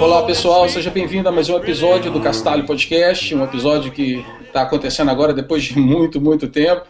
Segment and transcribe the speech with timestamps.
[0.00, 4.62] Olá pessoal, seja bem-vindo a mais um episódio do Castalho Podcast, um episódio que está
[4.62, 6.86] acontecendo agora depois de muito, muito tempo.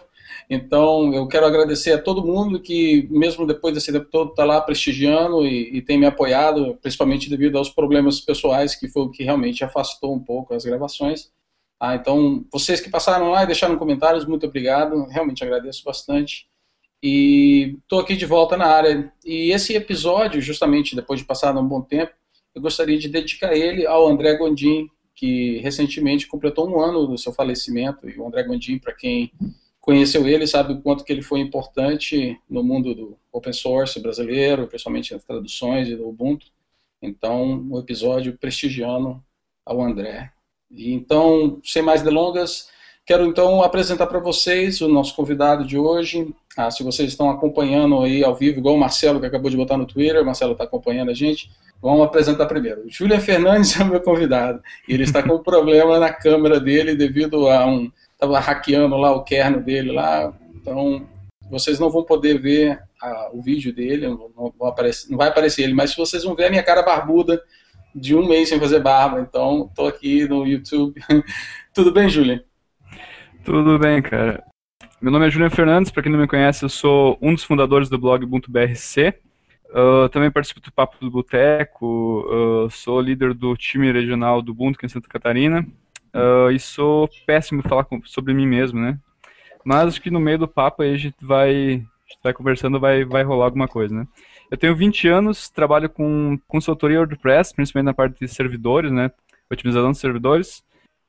[0.49, 4.61] Então eu quero agradecer a todo mundo que, mesmo depois desse tempo todo, está lá
[4.61, 9.23] prestigiando e, e tem me apoiado, principalmente devido aos problemas pessoais, que foi o que
[9.23, 11.31] realmente afastou um pouco as gravações.
[11.79, 16.47] Ah, então, vocês que passaram lá e deixaram comentários, muito obrigado, realmente agradeço bastante.
[17.03, 19.13] E estou aqui de volta na área.
[19.23, 22.13] E esse episódio, justamente depois de passar um bom tempo,
[22.57, 27.31] eu gostaria de dedicar ele ao André Gondim, que recentemente completou um ano do seu
[27.31, 28.09] falecimento.
[28.09, 29.31] E o André Gondim, para quem
[29.79, 34.65] conheceu ele, sabe o quanto que ele foi importante no mundo do open source brasileiro,
[34.65, 36.47] principalmente nas traduções e do Ubuntu.
[36.99, 39.23] Então, um episódio prestigiando
[39.63, 40.31] ao André.
[40.71, 42.71] E então, sem mais delongas,
[43.07, 46.35] quero então apresentar para vocês o nosso convidado de hoje.
[46.57, 49.77] Ah, se vocês estão acompanhando aí ao vivo, igual o Marcelo que acabou de botar
[49.77, 51.49] no Twitter, o Marcelo está acompanhando a gente,
[51.81, 52.81] vamos apresentar primeiro.
[52.81, 54.61] O Julian Fernandes é o meu convidado.
[54.89, 57.89] Ele está com um problema na câmera dele devido a um.
[58.11, 61.07] Estava hackeando lá o kernel dele lá, então
[61.49, 65.73] vocês não vão poder ver ah, o vídeo dele, não, não, não vai aparecer ele,
[65.73, 67.41] mas vocês vão ver a minha cara barbuda
[67.95, 70.99] de um mês sem fazer barba, então estou aqui no YouTube.
[71.73, 72.41] Tudo bem, Julian?
[73.43, 74.43] Tudo bem, cara.
[75.01, 77.89] Meu nome é Julian Fernandes, para quem não me conhece, eu sou um dos fundadores
[77.89, 79.13] do blog Ubuntu BRC.
[79.69, 82.25] Uh, também participo do Papo do Boteco,
[82.65, 85.65] uh, sou líder do time regional do Ubuntu em Santa Catarina.
[86.13, 88.97] Uh, e sou péssimo falar com, sobre mim mesmo, né?
[89.63, 92.79] Mas acho que no meio do papo aí a gente vai, a gente vai conversando,
[92.79, 94.07] vai, vai rolar alguma coisa, né?
[94.49, 99.11] Eu tenho 20 anos, trabalho com consultoria WordPress, principalmente na parte de servidores, né?
[99.51, 100.63] Otimização de servidores.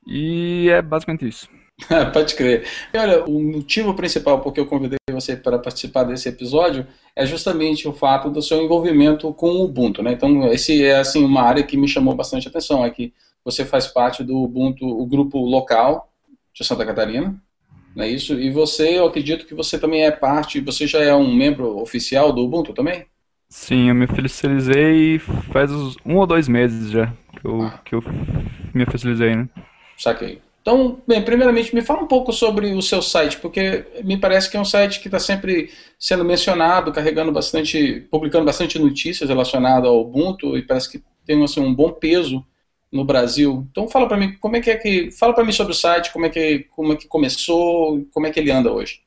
[0.05, 1.49] E é basicamente isso.
[2.13, 2.65] Pode crer.
[2.93, 7.87] E olha, o motivo principal porque eu convidei você para participar desse episódio é justamente
[7.87, 10.13] o fato do seu envolvimento com o Ubuntu, né?
[10.13, 13.13] Então, esse é assim uma área que me chamou bastante atenção, é que
[13.43, 16.11] você faz parte do Ubuntu, o grupo local
[16.53, 17.41] de Santa Catarina,
[17.95, 18.39] não é isso?
[18.39, 22.31] E você, eu acredito que você também é parte, você já é um membro oficial
[22.31, 23.05] do Ubuntu também?
[23.49, 25.17] Sim, eu me oficializei
[25.51, 25.71] faz
[26.05, 27.81] um ou dois meses já que eu, ah.
[27.83, 28.03] que eu
[28.73, 29.49] me oficializei, né?
[29.97, 30.39] Saquei.
[30.69, 34.55] Então, bem, primeiramente, me fala um pouco sobre o seu site, porque me parece que
[34.55, 39.99] é um site que está sempre sendo mencionado, carregando bastante, publicando bastante notícias relacionadas ao
[39.99, 42.45] Ubuntu e parece que tem assim, um bom peso
[42.91, 43.67] no Brasil.
[43.71, 46.13] Então, fala para mim, como é que é que, fala para mim sobre o site,
[46.13, 49.01] como é que, como é que começou, como é que ele anda hoje.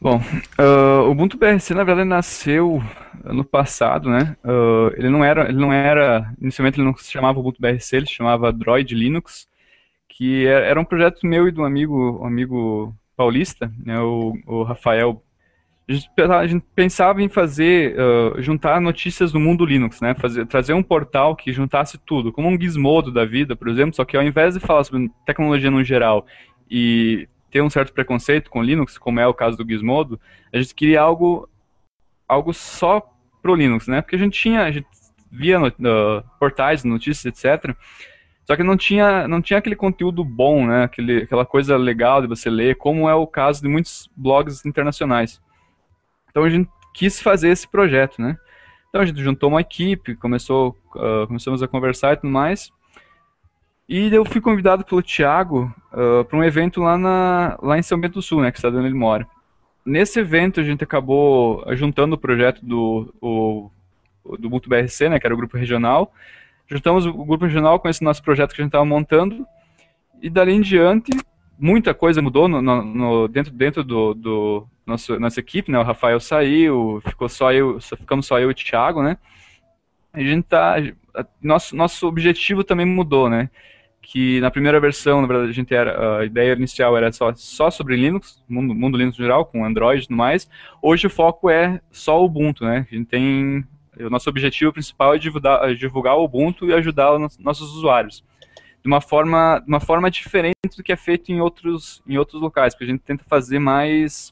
[0.00, 0.16] Bom,
[0.58, 2.82] uh, o Ubuntu BRC na verdade nasceu
[3.24, 4.36] ano passado, né?
[4.44, 8.06] Uh, ele não era, ele não era, inicialmente ele não se chamava Ubuntu BRC, ele
[8.06, 9.47] se chamava Droid Linux,
[10.18, 14.00] que é, era um projeto meu e de um amigo, um amigo paulista, né?
[14.00, 15.22] O, o Rafael.
[15.88, 20.14] A gente, a gente, pensava em fazer, uh, juntar notícias do mundo Linux, né?
[20.14, 24.04] Fazer, trazer um portal que juntasse tudo, como um gizmodo da vida, por exemplo, só
[24.04, 26.26] que ao invés de falar sobre tecnologia no geral
[26.68, 30.20] e ter um certo preconceito com Linux, como é o caso do Gizmodo,
[30.52, 31.48] a gente queria algo
[32.28, 33.00] algo só
[33.40, 34.02] pro Linux, né?
[34.02, 34.86] Porque a gente tinha, a gente
[35.30, 37.74] via no, no, portais, notícias, etc.
[38.48, 40.84] Só que não tinha, não tinha aquele conteúdo bom, né?
[40.84, 45.38] Aquele, aquela coisa legal de você ler, como é o caso de muitos blogs internacionais.
[46.30, 48.38] Então a gente quis fazer esse projeto, né?
[48.88, 52.70] Então a gente juntou uma equipe, começou, uh, começamos a conversar e tudo mais.
[53.86, 58.00] E eu fui convidado pelo Thiago uh, para um evento lá, na, lá em São
[58.00, 59.28] Bento do Sul, né, que está onde ele mora.
[59.84, 63.70] Nesse evento a gente acabou juntando o projeto do, o,
[64.38, 66.14] do BRC, né, que era o grupo regional.
[66.68, 69.46] Juntamos o grupo regional com esse nosso projeto que a gente estava montando.
[70.20, 71.10] E dali em diante,
[71.58, 75.78] muita coisa mudou no, no, no, dentro, dentro do, do nosso, nossa equipe, né?
[75.78, 79.16] O Rafael saiu, ficou só eu, só, ficamos só eu e o Thiago, né?
[80.12, 80.76] A gente tá,
[81.42, 83.48] nosso, nosso objetivo também mudou, né?
[84.10, 87.70] que na primeira versão, na verdade, a gente era a ideia inicial era só, só
[87.70, 90.48] sobre Linux, mundo, mundo Linux em geral, com Android e tudo mais.
[90.80, 92.86] Hoje o foco é só Ubuntu, né?
[92.90, 93.66] A gente tem
[94.04, 98.24] o nosso objetivo principal é divulgar, é divulgar o Ubuntu e ajudar os nossos usuários
[98.82, 102.74] de uma forma, uma forma diferente do que é feito em outros, em outros locais,
[102.74, 104.30] porque a gente tenta fazer mais,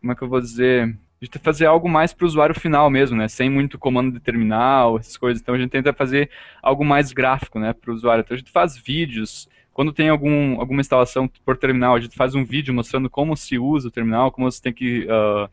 [0.00, 2.90] como é que eu vou dizer, a gente fazer algo mais para o usuário final
[2.90, 3.28] mesmo, né?
[3.28, 5.40] Sem muito comando de terminal, essas coisas.
[5.40, 6.30] Então a gente tenta fazer
[6.62, 8.20] algo mais gráfico, né, para o usuário.
[8.20, 12.34] Então a gente faz vídeos Quando tem algum, alguma instalação por terminal, a gente faz
[12.34, 15.48] um vídeo mostrando como se usa o terminal, como você tem que uh,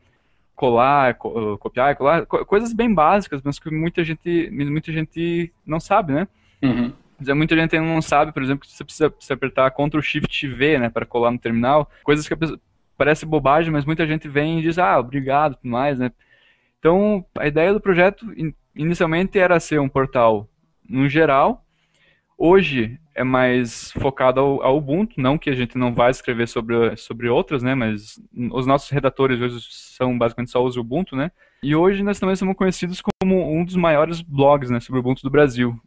[0.56, 5.52] colar, co uh, copiar colar, co coisas bem básicas, mas que muita gente, muita gente
[5.66, 6.28] não sabe, né?
[6.62, 6.94] Uhum.
[7.36, 10.90] Muita gente não sabe, por exemplo, que você precisa, precisa apertar Ctrl Shift V, né,
[10.90, 11.90] para colar no terminal.
[12.04, 12.60] Coisas que pessoa,
[12.98, 16.12] parece bobagem, mas muita gente vem e diz, ah, obrigado, tudo mais, né?
[16.80, 18.26] Então, a ideia do projeto
[18.76, 20.48] inicialmente era ser um portal
[20.88, 21.65] no geral.
[22.38, 26.96] Hoje é mais focado ao, ao, Ubuntu, não que a gente não vai escrever sobre,
[26.98, 27.74] sobre outras, né?
[27.74, 28.20] Mas
[28.52, 31.32] os nossos redatores hoje são basicamente só os Ubuntu, né?
[31.64, 35.30] E hoje nós também somos conhecidos como um dos maiores blogs né, sobre Ubuntu do
[35.30, 35.80] Brasil.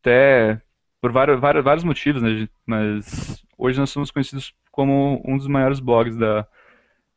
[0.00, 0.60] Até
[1.00, 2.48] por vários, vários, vários motivos, né?
[2.66, 6.44] Mas hoje nós somos conhecidos como um dos maiores blogs da,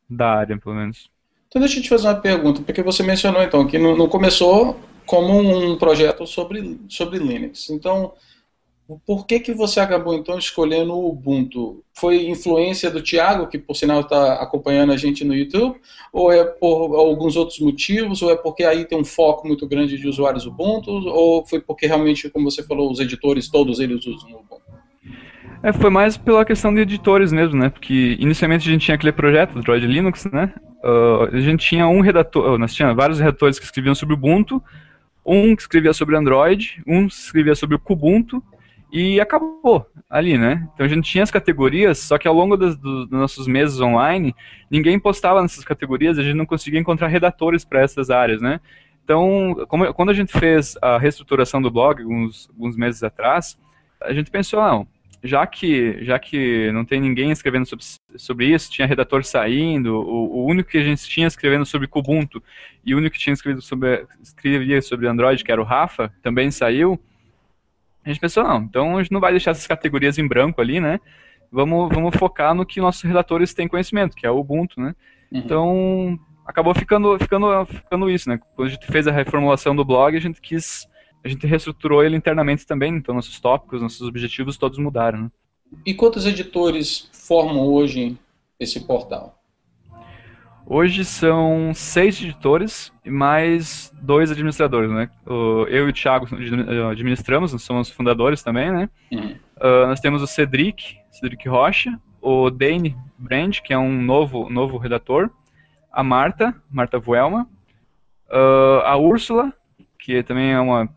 [0.07, 1.09] da área, pelo menos.
[1.47, 4.79] Então deixa eu te fazer uma pergunta, porque você mencionou então que não, não começou
[5.05, 7.69] como um projeto sobre, sobre Linux.
[7.69, 8.13] Então,
[9.05, 11.83] por que, que você acabou então escolhendo o Ubuntu?
[11.93, 15.79] Foi influência do Thiago, que por sinal está acompanhando a gente no YouTube,
[16.11, 19.97] ou é por alguns outros motivos, ou é porque aí tem um foco muito grande
[19.97, 24.31] de usuários Ubuntu, ou foi porque realmente, como você falou, os editores, todos eles usam
[24.31, 24.61] o Ubuntu?
[25.63, 27.69] É, foi mais pela questão de editores mesmo, né?
[27.69, 30.53] Porque inicialmente a gente tinha aquele projeto, do Droid Linux, né?
[30.83, 34.61] Uh, a gente tinha um redator, nós tínhamos vários redatores que escreviam sobre Ubuntu,
[35.23, 38.43] um que escrevia sobre Android, um que escrevia sobre o Kubuntu,
[38.91, 40.67] e acabou ali, né?
[40.73, 44.35] Então a gente tinha as categorias, só que ao longo dos, dos nossos meses online,
[44.69, 48.59] ninguém postava nessas categorias, a gente não conseguia encontrar redatores para essas áreas, né?
[49.03, 53.57] Então, como, quando a gente fez a reestruturação do blog, alguns, alguns meses atrás,
[54.01, 54.87] a gente pensou, não,
[55.23, 57.85] já que, já que não tem ninguém escrevendo sobre,
[58.17, 62.41] sobre isso, tinha redator saindo, o, o, único que a gente tinha escrevendo sobre Kubuntu
[62.83, 66.49] e o único que tinha escrito sobre, escrevia sobre Android, que era o Rafa, também
[66.49, 66.99] saiu.
[68.03, 70.79] A gente pensou, não, então a gente não vai deixar essas categorias em branco ali,
[70.79, 70.99] né?
[71.51, 74.95] Vamos, vamos focar no que nossos redatores têm conhecimento, que é o Ubuntu, né?
[75.31, 75.39] Uhum.
[75.39, 78.39] Então, acabou ficando, ficando, ficando isso, né?
[78.55, 80.89] Quando a gente fez a reformulação do blog, a gente quis
[81.23, 85.23] a gente reestruturou ele internamente também, então nossos tópicos, nossos objetivos todos mudaram.
[85.23, 85.31] Né?
[85.85, 88.17] E quantos editores formam hoje
[88.59, 89.40] esse portal?
[90.65, 95.09] Hoje são seis editores e mais dois administradores, né?
[95.25, 96.27] Eu e o Thiago
[96.89, 98.89] administramos, nós somos fundadores também, né?
[99.11, 99.35] Uhum.
[99.57, 104.77] Uh, nós temos o Cedric, Cedric Rocha, o Dane Brand, que é um novo, novo
[104.77, 105.29] redator,
[105.91, 107.47] a Marta, Marta Vuelma,
[108.29, 109.53] uh, a Úrsula,
[109.99, 110.87] que também é uma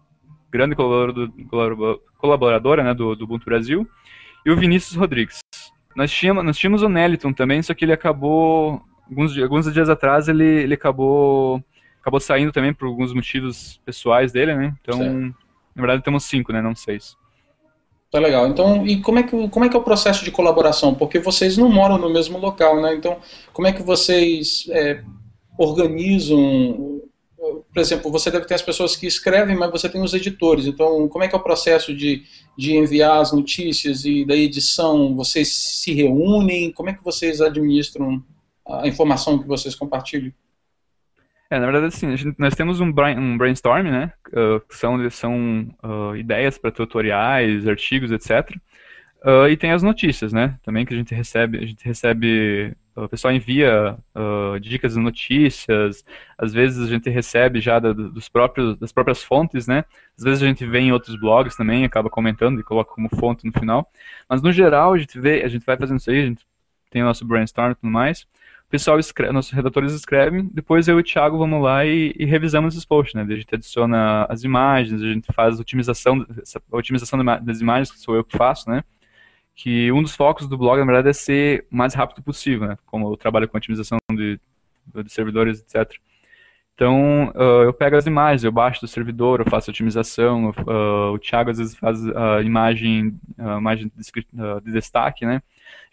[0.50, 3.88] grande colaborador, colaboradora né, do, do Ubuntu Brasil,
[4.46, 5.40] e o Vinícius Rodrigues.
[5.96, 10.28] Nós tínhamos, nós tínhamos o Neliton também, só que ele acabou, alguns, alguns dias atrás,
[10.28, 11.62] ele, ele acabou,
[12.00, 14.74] acabou saindo também por alguns motivos pessoais dele, né?
[14.80, 15.34] Então, certo.
[15.74, 16.60] na verdade, temos cinco, né?
[16.60, 17.16] Não seis.
[18.10, 18.46] Tá legal.
[18.46, 20.94] Então, e como é, que, como é que é o processo de colaboração?
[20.94, 22.94] Porque vocês não moram no mesmo local, né?
[22.94, 23.18] Então,
[23.52, 25.02] como é que vocês é,
[25.58, 27.02] organizam
[27.72, 30.66] por exemplo, você deve ter as pessoas que escrevem, mas você tem os editores.
[30.66, 32.22] Então, como é que é o processo de,
[32.56, 35.14] de enviar as notícias e da edição?
[35.14, 36.72] Vocês se reúnem?
[36.72, 38.22] Como é que vocês administram
[38.66, 40.32] a informação que vocês compartilham?
[41.50, 44.12] É, na verdade, assim, gente, nós temos um, brain, um brainstorm, né?
[44.28, 48.50] Uh, são, são uh, ideias para tutoriais, artigos, etc.
[49.24, 50.58] Uh, e tem as notícias, né?
[50.62, 53.98] Também que a gente recebe, a gente recebe o pessoal envia
[54.60, 56.04] dicas de notícias,
[56.38, 59.84] às vezes a gente recebe já da, dos próprios, das próprias fontes, né?
[60.16, 63.44] Às vezes a gente vê em outros blogs também, acaba comentando e coloca como fonte
[63.44, 63.90] no final.
[64.28, 66.46] Mas no geral a gente vê, a gente vai fazendo isso aí, a gente
[66.88, 68.26] tem o nosso brainstorm e tudo mais.
[68.66, 72.24] O pessoal escreve, nossos redatores escrevem, depois eu e o Thiago vamos lá e, e
[72.24, 73.22] revisamos esses posts, né?
[73.22, 76.26] A gente adiciona as imagens, a gente faz otimização,
[76.72, 78.82] a otimização das imagens, que sou eu que faço, né?
[79.54, 82.78] que um dos focos do blog, na verdade, é ser o mais rápido possível, né?
[82.86, 84.40] Como eu trabalho com otimização de,
[85.02, 85.96] de servidores, etc.
[86.74, 91.18] Então, uh, eu pego as imagens, eu baixo do servidor, eu faço otimização, uh, o
[91.20, 95.40] Thiago às vezes faz a imagem, a imagem de, uh, de, destaque, né?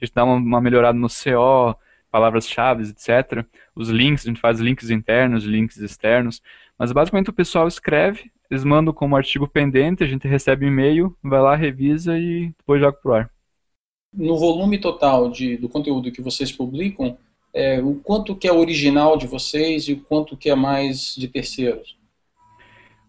[0.01, 1.77] A gente dá uma, uma melhorada no CO,
[2.11, 3.45] palavras-chave, etc.
[3.75, 6.41] Os links, a gente faz links internos, links externos.
[6.77, 11.41] Mas basicamente o pessoal escreve, eles mandam como artigo pendente, a gente recebe e-mail, vai
[11.41, 13.31] lá, revisa e depois joga pro ar
[14.13, 17.17] no volume total de, do conteúdo que vocês publicam,
[17.53, 21.27] é, o quanto que é original de vocês e o quanto que é mais de
[21.27, 21.97] terceiros?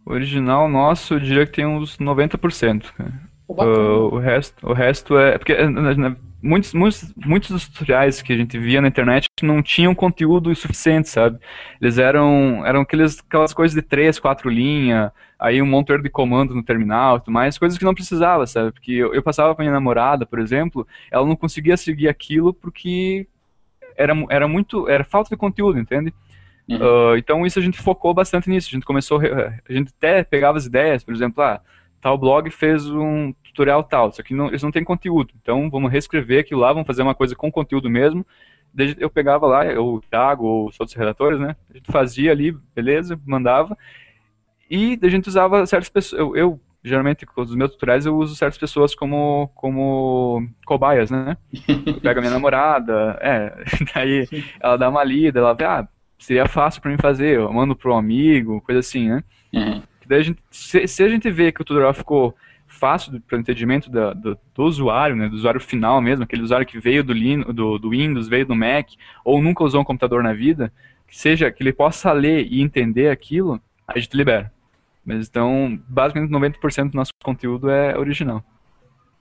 [0.04, 2.92] O original nosso, eu diria que tem uns 90%.
[3.58, 5.38] Uh, o, resto, o resto é.
[5.38, 5.54] Porque
[6.42, 11.08] muitos, muitos, muitos dos tutoriais que a gente via na internet não tinham conteúdo suficiente,
[11.08, 11.38] sabe?
[11.80, 16.54] Eles eram, eram aqueles, aquelas coisas de três, quatro linhas, aí um monte de comando
[16.54, 18.72] no terminal e tudo mais, coisas que não precisava, sabe?
[18.72, 23.26] Porque eu, eu passava pra minha namorada, por exemplo, ela não conseguia seguir aquilo porque
[23.96, 24.88] era, era muito.
[24.88, 26.12] Era falta de conteúdo, entende?
[26.68, 26.76] Uhum.
[26.76, 28.68] Uh, então isso a gente focou bastante nisso.
[28.70, 29.20] A gente começou.
[29.20, 31.60] A gente até pegava as ideias, por exemplo, ah,
[32.00, 35.32] tal blog fez um tutorial tal, só que não, eles não têm conteúdo.
[35.40, 38.26] Então vamos reescrever aquilo lá, vamos fazer uma coisa com conteúdo mesmo.
[38.74, 41.54] Daí eu pegava lá, o Thiago ou os outros redatores, né?
[41.70, 43.76] A gente fazia ali, beleza, mandava.
[44.70, 46.18] E a gente usava certas pessoas.
[46.18, 51.36] Eu, eu geralmente, com os meus tutoriais, eu uso certas pessoas como, como cobaias, né?
[51.86, 54.28] Eu pego a minha namorada, é, daí
[54.60, 55.86] ela dá uma lida, ela vê, ah,
[56.18, 59.22] seria fácil para mim fazer, eu mando para um amigo, coisa assim, né?
[59.52, 59.82] Uhum.
[60.06, 62.34] Daí a gente, se, se, a gente vê que o tutorial ficou
[62.82, 66.66] fácil para o entendimento da, do, do, usuário, né, do usuário final mesmo, aquele usuário
[66.66, 67.14] que veio do,
[67.52, 68.88] do, do Windows, veio do Mac,
[69.24, 70.72] ou nunca usou um computador na vida,
[71.06, 74.52] que seja que ele possa ler e entender aquilo, a gente libera.
[75.06, 78.42] Mas então, basicamente 90% do nosso conteúdo é original.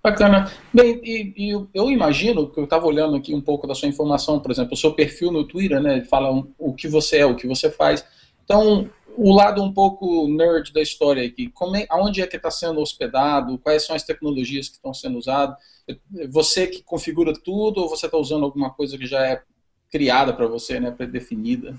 [0.03, 0.51] Bacana.
[0.73, 4.39] Bem, e, e eu imagino que eu estava olhando aqui um pouco da sua informação,
[4.39, 6.01] por exemplo, o seu perfil no Twitter, né?
[6.05, 8.03] Fala o que você é, o que você faz.
[8.43, 12.51] Então, o lado um pouco nerd da história aqui, como é, aonde é que está
[12.51, 15.55] sendo hospedado, quais são as tecnologias que estão sendo usadas,
[16.29, 19.41] você que configura tudo ou você está usando alguma coisa que já é
[19.91, 21.75] criada para você, né, pré-definida?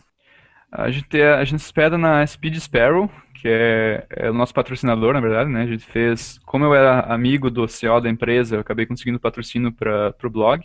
[0.70, 5.20] A gente, a gente hospeda na Speed Sparrow, que é, é, o nosso patrocinador, na
[5.20, 5.62] verdade, né?
[5.62, 9.70] A gente fez, como eu era amigo do CEO da empresa, eu acabei conseguindo patrocínio
[9.70, 10.64] para o blog.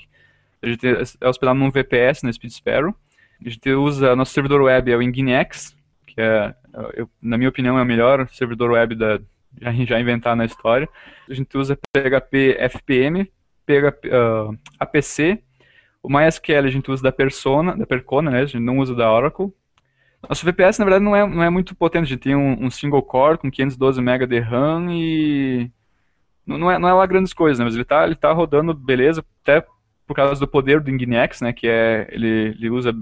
[0.62, 0.88] A gente
[1.20, 2.96] é hospedado num VPS na Speed Sparrow.
[3.46, 5.76] A gente usa, nosso servidor web é o Nginx,
[6.18, 6.56] que é,
[6.96, 9.20] eu, na minha opinião, é o melhor servidor web da,
[9.62, 10.90] já, inventar na história.
[11.30, 13.32] A gente usa PHP FPM,
[13.68, 15.44] PHP, uh, APC,
[16.02, 18.42] o MySQL a gente usa da Persona, da Percona, né?
[18.42, 19.54] A gente não usa da Oracle.
[20.28, 22.04] Nosso VPS, na verdade, não é, não é muito potente.
[22.04, 25.70] A gente tem um, um single core com 512 MB de RAM e.
[26.48, 27.66] Não é, não é lá grandes coisas, né?
[27.66, 29.64] Mas ele está ele tá rodando beleza, até
[30.08, 31.54] por causa do poder do Nginx, né?
[31.54, 32.08] Que é.
[32.10, 32.96] Ele, ele usa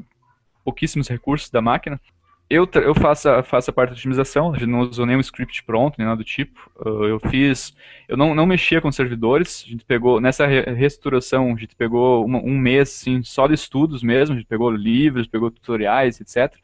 [0.66, 2.02] pouquíssimos recursos da máquina.
[2.48, 5.64] Eu, eu faço, a, faço a parte de otimização, a gente não usou nenhum script
[5.64, 6.70] pronto, nem nada do tipo.
[6.78, 7.76] Uh, eu fiz.
[8.08, 10.22] Eu não, não mexia com servidores, a gente pegou.
[10.22, 14.38] Nessa re reestruturação, a gente pegou uma, um mês assim, só de estudos mesmo, a
[14.38, 16.56] gente pegou livros, pegou tutoriais, etc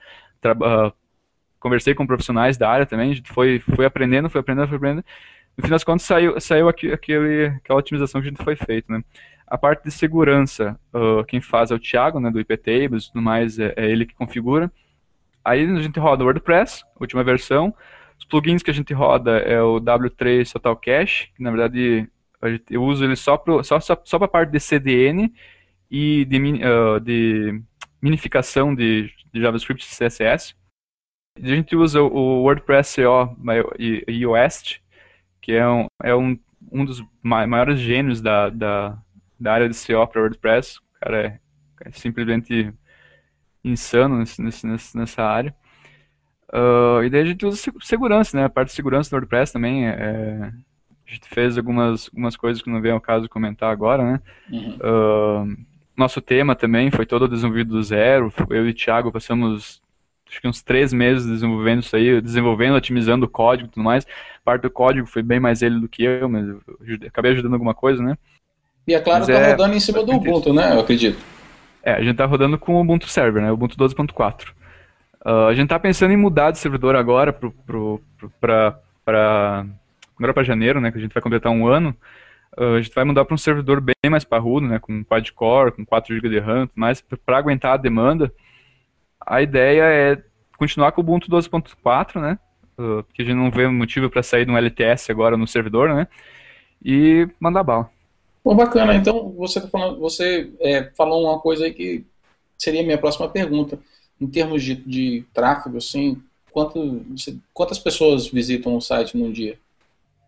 [0.50, 0.94] uh,
[1.60, 5.06] conversei com profissionais da área também, a gente foi, foi aprendendo, foi aprendendo, foi aprendendo.
[5.56, 9.04] No fim das contas, saiu, saiu aquele, aquela otimização que a gente foi feita, né?
[9.46, 13.22] A parte de segurança, uh, quem faz é o Thiago, né, do IPTables e tudo
[13.22, 14.72] mais, é, é, ele que configura.
[15.44, 17.74] Aí a gente roda o WordPress, última versão.
[18.20, 22.08] Os plugins que a gente roda é o W3 Total Cache, que na verdade
[22.70, 25.34] eu uso ele só para só, só, só a parte de CDN
[25.90, 27.62] e de, uh, de
[28.02, 30.56] minificação de, de JavaScript e CSS.
[31.42, 33.36] A gente usa o WordPress CO
[33.80, 34.80] e, e West,
[35.42, 36.38] que é um, é um,
[36.72, 38.98] um dos maiores gênios da, da,
[39.40, 40.78] da área de CO para WordPress.
[40.78, 41.40] O cara é,
[41.86, 42.74] é simplesmente
[43.64, 45.54] insano nesse, nesse, nessa área.
[46.52, 48.46] Uh, e daí a gente usa segurança, né?
[48.46, 49.88] A parte de segurança do WordPress também.
[49.88, 50.52] É, é,
[51.08, 54.22] a gente fez algumas, algumas coisas que não vem ao caso comentar agora, né?
[54.52, 54.78] Uhum.
[54.78, 55.58] Uh,
[55.96, 58.34] nosso tema também foi todo desenvolvido do zero.
[58.50, 59.82] Eu e o Thiago passamos
[60.30, 64.08] acho que uns três meses desenvolvendo isso aí, desenvolvendo, otimizando o código e tudo mais.
[64.44, 66.62] Parte do código foi bem mais ele do que eu, mas eu
[67.08, 68.18] acabei ajudando alguma coisa, né?
[68.88, 70.74] E é claro que tá é, rodando em cima do Ubuntu, né?
[70.74, 71.20] Eu acredito.
[71.84, 73.52] É, a gente tá rodando com o Ubuntu Server, né?
[73.52, 74.50] Ubuntu 12.4.
[74.50, 74.54] Uh,
[75.24, 77.34] ah, a gente tá pensando em mudar de servidor agora
[78.40, 80.92] pra, agora para janeiro, né?
[80.92, 81.96] Que a gente vai completar um ano.
[82.58, 85.86] Uh, a gente vai mudar para um servidor bem mais parrudo, né, com quad-core, com
[85.86, 88.32] 4 GB de RAM, mas para aguentar a demanda,
[89.26, 90.24] a ideia é
[90.58, 92.38] continuar com o Ubuntu 12.4, né,
[92.78, 95.96] uh, porque a gente não vê motivo para sair de um LTS agora no servidor,
[95.96, 96.08] né,
[96.84, 97.90] e mandar bala.
[98.44, 98.96] Bom, bacana.
[98.96, 102.04] Então, você, tá falando, você é, falou uma coisa aí que
[102.58, 103.80] seria a minha próxima pergunta.
[104.20, 106.22] Em termos de, de tráfego, assim,
[106.52, 107.06] quanto,
[107.54, 109.58] quantas pessoas visitam o site num dia?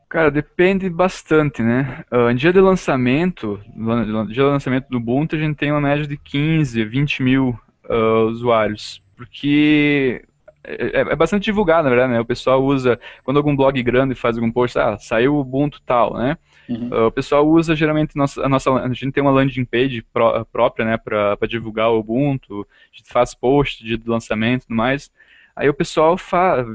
[0.10, 2.04] Cara, depende bastante, né?
[2.12, 3.60] Uh, dia de lançamento,
[4.28, 8.28] dia de lançamento do Ubuntu, a gente tem uma média de 15, 20 mil uh,
[8.30, 9.02] usuários.
[9.16, 10.24] Porque
[10.64, 12.20] é, é, é, bastante divulgado, na verdade, né?
[12.20, 16.14] O pessoal usa, quando algum blog grande faz algum post, ah, saiu o Ubuntu tal,
[16.16, 16.38] né?
[16.70, 16.90] Uhum.
[16.90, 20.46] Uh, o pessoal usa geralmente nossa, a nossa, a gente tem uma landing page pró,
[20.46, 25.12] própria, né, para divulgar o Ubuntu, a gente faz post de lançamento e tudo mais.
[25.56, 26.16] Aí o pessoal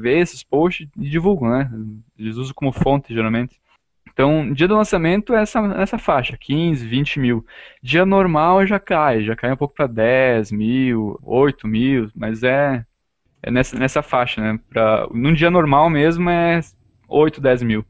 [0.01, 1.71] vê esses posts e divulga, né?
[2.17, 3.59] Eles usam como fonte, geralmente.
[4.19, 7.45] Então, dia do lançamento é essa, essa faixa, 15, 20 mil.
[7.81, 12.85] Dia normal já cai, já cai um pouco para 10 mil, 8 mil, mas é,
[13.41, 14.59] é nessa, nessa faixa, né?
[14.69, 16.59] Pra, num dia normal mesmo é
[17.07, 17.85] 8, 10 mil.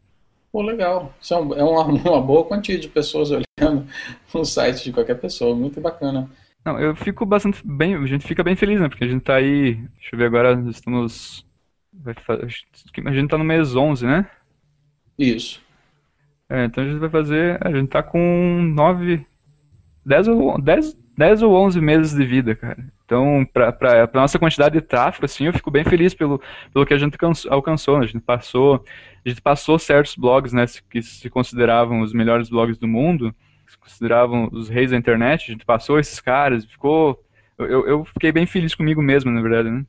[0.51, 1.13] Pô, legal.
[1.21, 3.87] Isso é, é uma, uma boa quantia de pessoas olhando
[4.33, 6.29] um site de qualquer pessoa, muito bacana.
[6.65, 8.89] Não, eu fico bastante bem, a gente fica bem feliz, né?
[8.89, 11.45] Porque a gente tá aí, deixa eu ver agora, estamos.
[12.05, 14.29] A gente tá no mês 11, né?
[15.17, 15.61] Isso.
[16.49, 17.59] É, então a gente vai fazer.
[17.65, 19.25] A gente tá com 9.
[20.09, 22.83] 10 ou, 10, 10 ou 11 meses de vida, cara.
[23.05, 26.41] Então, pra, pra nossa quantidade de tráfego, assim, eu fico bem feliz pelo,
[26.73, 27.17] pelo que a gente
[27.49, 27.97] alcançou.
[27.97, 28.03] Né?
[28.03, 28.83] A gente passou.
[29.25, 30.65] A gente passou certos blogs, né?
[30.89, 33.33] Que se consideravam os melhores blogs do mundo
[33.69, 37.23] se consideravam os reis da internet, a gente passou esses caras, ficou.
[37.57, 39.85] Eu, eu fiquei bem feliz comigo mesmo, na verdade, né?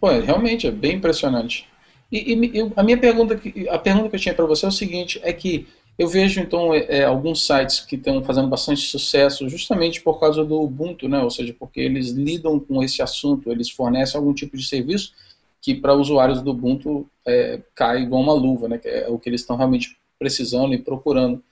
[0.00, 1.66] Pô, realmente, é bem impressionante.
[2.10, 5.18] E, e a minha pergunta, a pergunta que eu tinha para você é o seguinte,
[5.22, 5.66] é que
[5.98, 10.44] eu vejo então é, é, alguns sites que estão fazendo bastante sucesso justamente por causa
[10.44, 11.22] do Ubuntu, né?
[11.22, 15.12] Ou seja, porque eles lidam com esse assunto, eles fornecem algum tipo de serviço
[15.60, 18.78] que para usuários do Ubuntu é, cai igual uma luva, né?
[18.78, 21.42] Que é o que eles estão realmente precisando e procurando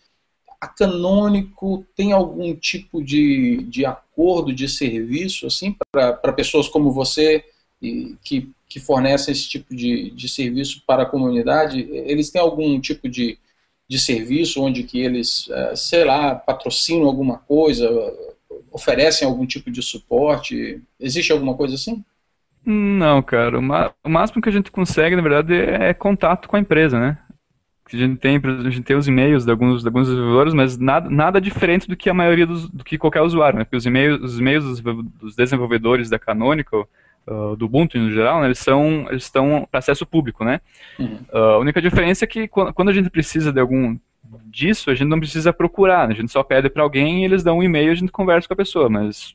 [0.60, 7.42] a Canônico tem algum tipo de, de acordo de serviço assim para pessoas como você
[7.80, 11.88] e, que, que fornecem esse tipo de, de serviço para a comunidade?
[11.90, 13.38] Eles têm algum tipo de,
[13.90, 17.90] de serviço onde que eles, é, sei lá, patrocinam alguma coisa,
[18.70, 20.80] oferecem algum tipo de suporte?
[21.00, 22.04] Existe alguma coisa assim?
[22.64, 23.58] Não, cara.
[23.58, 27.18] O máximo que a gente consegue, na verdade, é contato com a empresa, né?
[27.92, 31.10] a gente tem, a gente tem os e-mails de alguns, de alguns desenvolvedores, mas nada,
[31.10, 33.64] nada diferente do que a maioria dos, do que qualquer usuário, né?
[33.64, 36.88] Porque os e-mails, os e-mails dos, dos desenvolvedores da Canonical,
[37.30, 40.60] uh, do Ubuntu no geral, né, eles são, eles estão para acesso público, né?
[40.98, 41.18] Uhum.
[41.32, 43.96] Uh, a única diferença é que quando, quando a gente precisa de algum
[44.46, 46.14] disso, a gente não precisa procurar, né?
[46.14, 48.46] a gente só pede para alguém e eles dão um e-mail e a gente conversa
[48.46, 49.34] com a pessoa, mas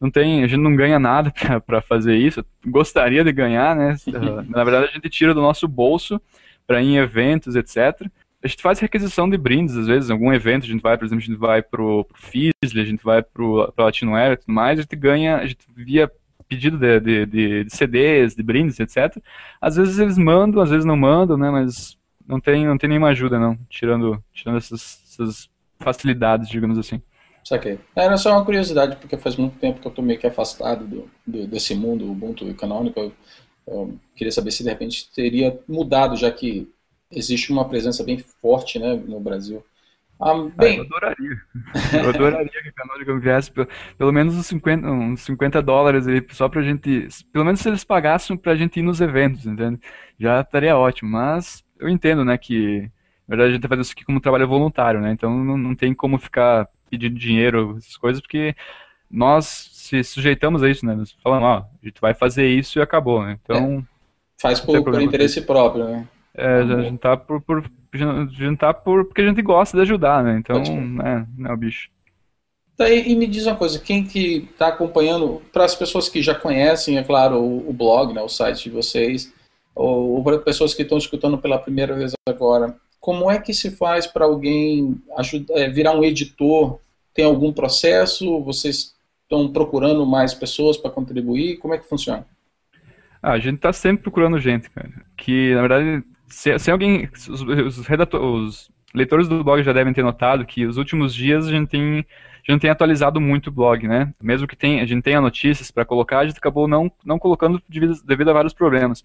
[0.00, 1.32] não tem, a gente não ganha nada
[1.64, 2.44] para fazer isso.
[2.66, 3.96] Gostaria de ganhar, né?
[4.08, 6.20] Uh, na verdade, a gente tira do nosso bolso
[6.66, 8.06] para ir em eventos, etc.
[8.42, 11.06] A gente faz requisição de brindes, às vezes, em algum evento a gente vai, por
[11.06, 14.52] exemplo, a gente vai pro, pro Fizzly, a gente vai pro, pro Latinoera e tudo
[14.52, 16.10] mais, a gente ganha, a gente via
[16.48, 19.16] pedido de, de, de, de, CDs, de brindes, etc.
[19.60, 23.08] Às vezes eles mandam, às vezes não mandam, né, mas não tem, não tem nenhuma
[23.08, 27.00] ajuda, não, tirando, tirando essas, essas facilidades, digamos assim.
[27.44, 27.78] Saquei.
[27.94, 31.10] Era só uma curiosidade, porque faz muito tempo que eu tô meio que afastado do,
[31.26, 33.12] do desse mundo Ubuntu e Canonical.
[33.66, 36.72] Eu queria saber se de repente teria mudado, já que
[37.10, 39.62] existe uma presença bem forte né, no Brasil.
[40.24, 40.74] Ah, ah bem...
[40.74, 41.40] Ah, eu adoraria.
[41.92, 46.24] Eu adoraria que a Canonical viesse pelo, pelo menos uns 50, uns 50 dólares aí,
[46.30, 47.08] só pra gente.
[47.30, 49.78] Pelo menos se eles pagassem pra gente ir nos eventos, entende?
[50.18, 51.10] Já estaria ótimo.
[51.10, 52.90] Mas eu entendo, né, que
[53.28, 55.12] na verdade a gente tá fazendo isso aqui como trabalho voluntário, né?
[55.12, 58.54] Então não, não tem como ficar pedindo dinheiro, essas coisas, porque
[59.10, 60.94] nós se sujeitamos a isso, né?
[60.94, 63.38] Nós falamos, ó, a gente vai fazer isso e acabou, né?
[63.42, 63.84] Então.
[63.90, 63.94] É.
[64.40, 66.08] Faz por, por interesse próprio, né?
[66.36, 69.82] É, a gente tá por, por, a gente tá por, porque a gente gosta de
[69.82, 70.36] ajudar, né?
[70.38, 71.88] Então, né, não é o bicho.
[72.76, 76.20] Tá, e, e, me diz uma coisa, quem que está acompanhando, para as pessoas que
[76.20, 79.32] já conhecem, é claro, o, o blog, né, o site de vocês,
[79.74, 83.70] ou, ou para pessoas que estão escutando pela primeira vez agora, como é que se
[83.70, 86.80] faz para alguém ajudar, é, virar um editor?
[87.12, 88.40] Tem algum processo?
[88.40, 91.58] Vocês estão procurando mais pessoas para contribuir?
[91.58, 92.26] Como é que funciona?
[93.22, 94.90] Ah, a gente está sempre procurando gente, cara.
[95.16, 97.08] Que, na verdade, se, se alguém.
[97.28, 101.46] Os, os, redator, os leitores do blog já devem ter notado que os últimos dias
[101.48, 102.06] a gente tem,
[102.46, 104.12] a gente tem atualizado muito o blog, né?
[104.22, 107.60] Mesmo que tem, a gente tenha notícias para colocar, a gente acabou não, não colocando
[107.68, 109.02] devido, devido a vários problemas.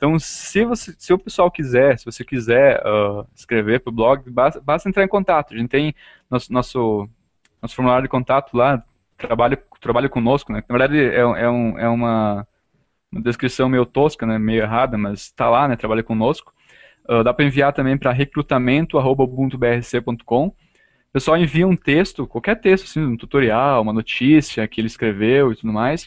[0.00, 4.30] Então, se, você, se o pessoal quiser, se você quiser uh, escrever para o blog,
[4.30, 5.52] basta, basta, entrar em contato.
[5.52, 5.94] A gente tem
[6.30, 7.08] nosso, nosso,
[7.60, 8.82] nosso formulário de contato lá,
[9.18, 10.64] trabalha, trabalha conosco, né?
[10.66, 12.46] Na verdade, é, é, um, é uma,
[13.12, 14.38] uma, descrição meio tosca, né?
[14.38, 15.76] Meio errada, mas está lá, né?
[15.76, 16.50] Trabalha conosco.
[17.10, 20.46] Uh, dá para enviar também para recrutamento.ubuntubrc.com.
[20.46, 20.54] O
[21.12, 25.56] pessoal envia um texto, qualquer texto, assim, um tutorial, uma notícia que ele escreveu e
[25.56, 26.04] tudo mais.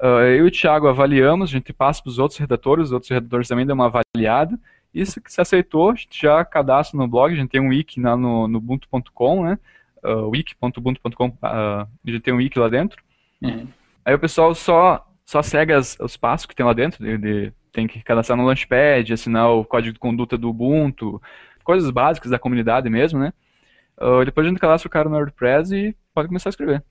[0.00, 3.10] Uh, eu e o Thiago avaliamos, a gente passa para os outros redatores, os outros
[3.10, 4.58] redatores também dão uma avaliada.
[4.92, 8.00] Isso que se aceitou, a gente já cadastra no blog, a gente tem um wiki
[8.00, 9.56] lá no, no ubuntu.com, né?
[10.04, 13.02] uh, wiki.ubuntu.com, uh, a gente tem um wiki lá dentro.
[13.40, 13.66] Uhum.
[14.04, 17.52] Aí o pessoal só, só segue as, os passos que tem lá dentro, de, de,
[17.72, 21.20] tem que cadastrar no Launchpad, assinar o código de conduta do Ubuntu,
[21.64, 23.32] coisas básicas da comunidade mesmo, né?
[24.00, 26.82] Uh, depois a gente cadastra o cara no WordPress e pode começar a escrever.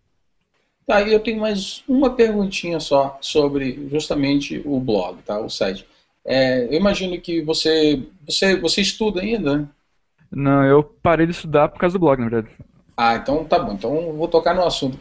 [0.86, 5.39] Tá, e eu tenho mais uma perguntinha só sobre justamente o blog, tá?
[5.39, 5.86] O site.
[6.26, 9.67] É, eu imagino que você, você, você estuda ainda, né?
[10.32, 12.56] Não, eu parei de estudar por causa do blog, na verdade.
[13.03, 13.73] Ah, então tá bom.
[13.73, 14.95] Então vou tocar no assunto.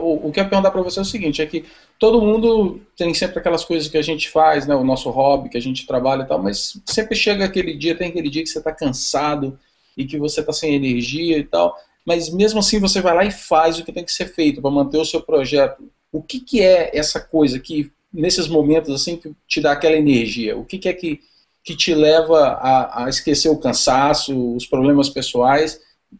[0.00, 1.66] O, que eu ia perguntar para você é o seguinte: é que
[1.98, 4.74] todo mundo tem sempre aquelas coisas que a gente faz, né?
[4.74, 8.08] O nosso hobby, que a gente trabalha e tal, mas sempre chega aquele dia, tem
[8.08, 9.58] aquele dia que você está cansado
[9.94, 11.76] e que você está sem energia e tal.
[12.06, 14.70] Mas mesmo assim você vai lá e faz o que tem que ser feito para
[14.70, 15.86] manter o seu projeto.
[16.10, 20.56] O que, que é essa coisa que, nesses momentos assim, que te dá aquela energia?
[20.56, 21.20] O que, que é que,
[21.62, 25.78] que te leva a, a esquecer o cansaço, os problemas pessoais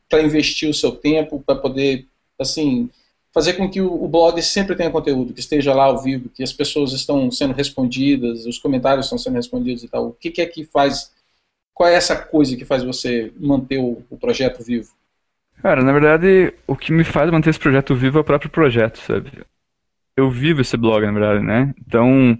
[0.08, 2.06] para investir o seu tempo, para poder,
[2.38, 2.90] assim,
[3.32, 6.52] fazer com que o, blog sempre tenha conteúdo, que esteja lá ao vivo, que as
[6.52, 10.08] pessoas estão sendo respondidas, os comentários estão sendo respondidos e tal.
[10.08, 11.12] O que, que é que faz,
[11.74, 14.92] qual é essa coisa que faz você manter o, o projeto vivo?
[15.60, 18.98] Cara, na verdade, o que me faz manter esse projeto vivo é o próprio projeto,
[18.98, 19.32] sabe?
[20.16, 21.74] Eu vivo esse blog, na verdade, né?
[21.84, 22.38] Então,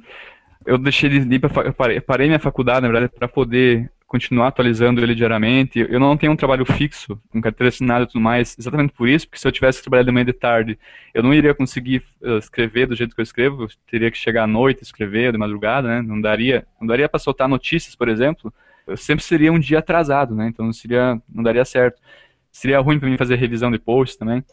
[0.64, 5.00] eu deixei de ir para parei, parei minha faculdade, na verdade, para poder continuar atualizando
[5.00, 5.84] ele diariamente.
[5.90, 9.26] Eu não tenho um trabalho fixo, com carteira assinada e tudo mais, exatamente por isso,
[9.26, 10.78] porque se eu tivesse que trabalhar de manhã de tarde,
[11.12, 14.44] eu não iria conseguir uh, escrever do jeito que eu escrevo, eu teria que chegar
[14.44, 16.00] à noite escrever, de madrugada, né?
[16.00, 18.54] Não daria, não daria para soltar notícias, por exemplo.
[18.86, 20.46] Eu sempre seria um dia atrasado, né?
[20.46, 22.00] Então não seria, não daria certo.
[22.52, 24.44] Seria ruim para mim fazer revisão de posts também.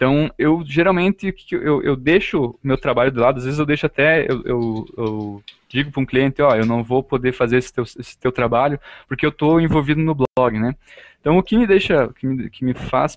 [0.00, 4.24] Então, eu geralmente eu, eu deixo meu trabalho de lado, às vezes eu deixo até,
[4.32, 7.84] eu, eu, eu digo para um cliente, ó, eu não vou poder fazer esse teu,
[7.84, 10.74] esse teu trabalho porque eu estou envolvido no blog, né?
[11.20, 13.14] Então, o que me deixa, que me, que me faz,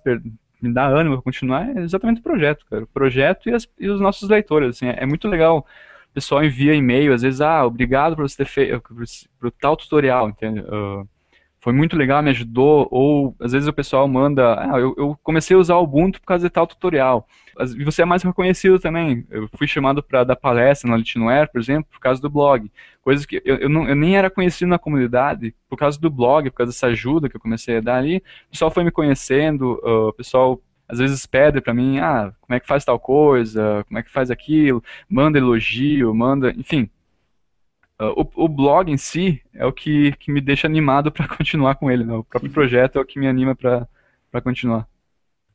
[0.62, 2.84] me dá ânimo para continuar é exatamente o projeto, cara.
[2.84, 6.44] O projeto e, as, e os nossos leitores, assim, é, é muito legal o pessoal
[6.44, 8.82] envia e-mail, às vezes, ah, obrigado por você ter feito,
[9.40, 10.60] por, tal tutorial, entende?
[10.60, 11.08] Uh,
[11.64, 15.56] foi muito legal, me ajudou, ou às vezes o pessoal manda, ah, eu, eu, comecei
[15.56, 17.26] a usar o Ubuntu por causa de tal tutorial.
[17.78, 19.26] E você é mais reconhecido também.
[19.30, 22.70] Eu fui chamado para dar palestra na Litinware, por exemplo, por causa do blog.
[23.02, 26.50] Coisas que eu, eu, não, eu nem era conhecido na comunidade, por causa do blog,
[26.50, 28.18] por causa dessa ajuda que eu comecei a dar ali.
[28.18, 32.58] O pessoal foi me conhecendo, uh, o pessoal às vezes pede para mim, ah, como
[32.58, 36.90] é que faz tal coisa, como é que faz aquilo, manda elogio, manda, enfim,
[38.04, 41.76] Uh, o, o, blog em si é o que, que me deixa animado para continuar
[41.76, 42.14] com ele, né?
[42.14, 43.88] O próprio projeto é o que me anima para
[44.42, 44.88] continuar.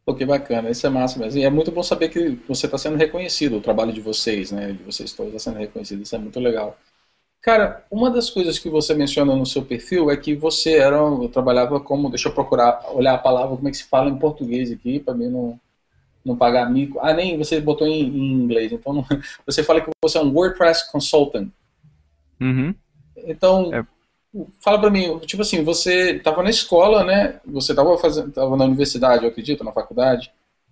[0.05, 1.39] Pô, que bacana, isso é massa mesmo.
[1.39, 4.73] E é muito bom saber que você está sendo reconhecido, o trabalho de vocês, né?
[4.73, 6.79] De vocês todos está sendo reconhecido, isso é muito legal.
[7.43, 11.79] Cara, uma das coisas que você menciona no seu perfil é que você era, trabalhava
[11.79, 14.99] como, deixa eu procurar, olhar a palavra, como é que se fala em português aqui,
[14.99, 15.61] para mim não,
[16.25, 16.99] não pagar mico.
[17.01, 19.07] Ah, nem você botou em, em inglês, então não,
[19.47, 21.49] você fala que você é um WordPress consultant.
[22.41, 22.75] Uhum.
[23.17, 23.85] Então, é.
[24.61, 27.41] fala pra mim, tipo assim, você estava na escola, né?
[27.47, 30.31] Você estava fazendo, tava na universidade, eu acredito, na faculdade.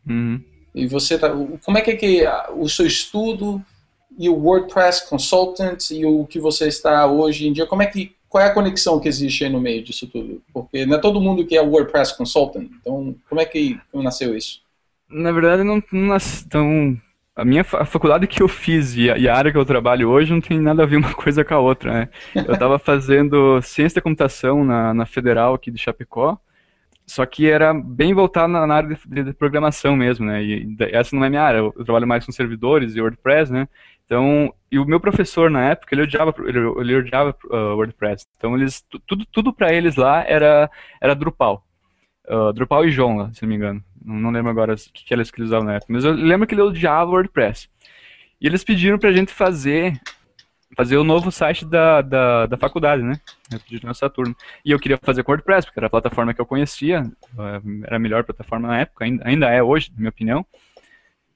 [0.08, 0.40] Uhum.
[0.74, 1.30] E você tá,
[1.64, 2.24] como é que, é que
[2.56, 3.62] o seu estudo
[4.18, 8.14] e o WordPress Consultant e o que você está hoje em dia, como é que
[8.28, 10.42] qual é a conexão que existe aí no meio disso tudo?
[10.52, 12.68] Porque não é todo mundo que é WordPress Consultant.
[12.80, 14.60] Então, como é que como nasceu isso?
[15.08, 17.00] Na verdade, não, não nasceu tão
[17.36, 20.08] a minha a faculdade que eu fiz e a, e a, área que eu trabalho
[20.08, 22.08] hoje não tem nada a ver uma coisa com a outra, né?
[22.34, 26.38] Eu estava fazendo ciência da computação na, na Federal aqui de Chapecó,
[27.06, 30.42] só que era bem voltado na, na área de, de, programação mesmo, né?
[30.42, 33.68] E essa não é minha área, eu, eu, trabalho mais com servidores e WordPress, né?
[34.06, 38.24] Então, e o meu professor na época, ele odiava, ele, ele odiava uh, WordPress.
[38.36, 40.70] Então, eles, tudo, tudo para eles lá era,
[41.00, 41.65] era Drupal.
[42.28, 43.84] Uh, Drupal e Joomla, se não me engano.
[44.04, 45.92] Não, não lembro agora o que, que eles usavam na época.
[45.92, 47.68] Mas eu lembro que ele odiava WordPress.
[48.40, 50.00] E eles pediram pra gente fazer
[50.76, 53.18] fazer o novo site da, da, da faculdade, né?
[53.66, 54.36] De Saturno.
[54.64, 57.96] E eu queria fazer com WordPress, porque era a plataforma que eu conhecia, uh, era
[57.96, 60.44] a melhor plataforma na época, ainda, ainda é hoje, na minha opinião.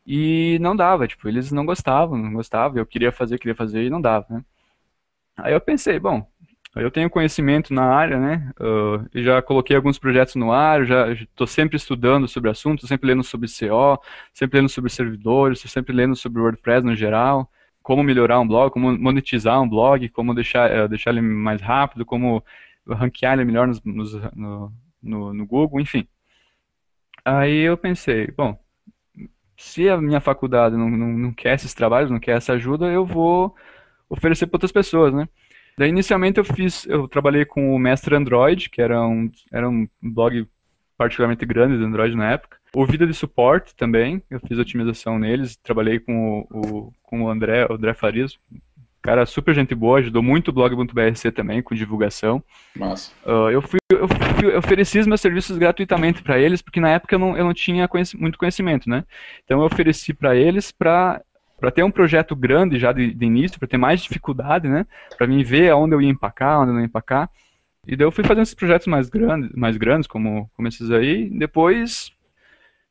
[0.06, 3.90] E não dava, tipo, eles não gostavam, não gostavam, eu queria fazer, queria fazer e
[3.90, 4.44] não dava, né?
[5.36, 6.26] Aí eu pensei, bom,
[6.76, 8.52] eu tenho conhecimento na área, né?
[8.60, 13.24] Uh, já coloquei alguns projetos no ar, já estou sempre estudando sobre assuntos, sempre lendo
[13.24, 14.00] sobre CO,
[14.32, 17.50] sempre lendo sobre servidores, sempre lendo sobre WordPress no geral,
[17.82, 22.06] como melhorar um blog, como monetizar um blog, como deixar, uh, deixar ele mais rápido,
[22.06, 22.44] como
[22.88, 26.06] ranquear ele melhor nos, nos, no, no, no Google, enfim.
[27.24, 28.58] Aí eu pensei, bom,
[29.56, 33.04] se a minha faculdade não, não, não quer esses trabalhos, não quer essa ajuda, eu
[33.04, 33.54] vou
[34.08, 35.28] oferecer para outras pessoas, né?
[35.80, 39.88] Daí, inicialmente, eu fiz, eu trabalhei com o Mestre Android, que era um, era um
[40.02, 40.46] blog
[40.94, 42.58] particularmente grande de Android na época.
[42.76, 47.30] O Vida de Suporte também, eu fiz otimização neles, trabalhei com o, o com o
[47.30, 48.38] André, o André Farias,
[49.00, 52.44] cara super gente boa, ajudou muito o blog.brc também com divulgação.
[52.76, 53.10] Massa.
[53.24, 56.90] Uh, eu, fui, eu, fui, eu ofereci os meus serviços gratuitamente para eles, porque na
[56.90, 59.02] época eu não, eu não tinha conheci, muito conhecimento, né?
[59.46, 61.22] Então eu ofereci para eles para
[61.60, 64.86] para ter um projeto grande já de, de início, para ter mais dificuldade, né?
[65.16, 67.28] Para mim ver aonde eu ia empacar, onde eu não ia empacar.
[67.86, 71.28] E daí eu fui fazendo esses projetos mais grandes, mais grandes como, como esses aí.
[71.30, 72.12] Depois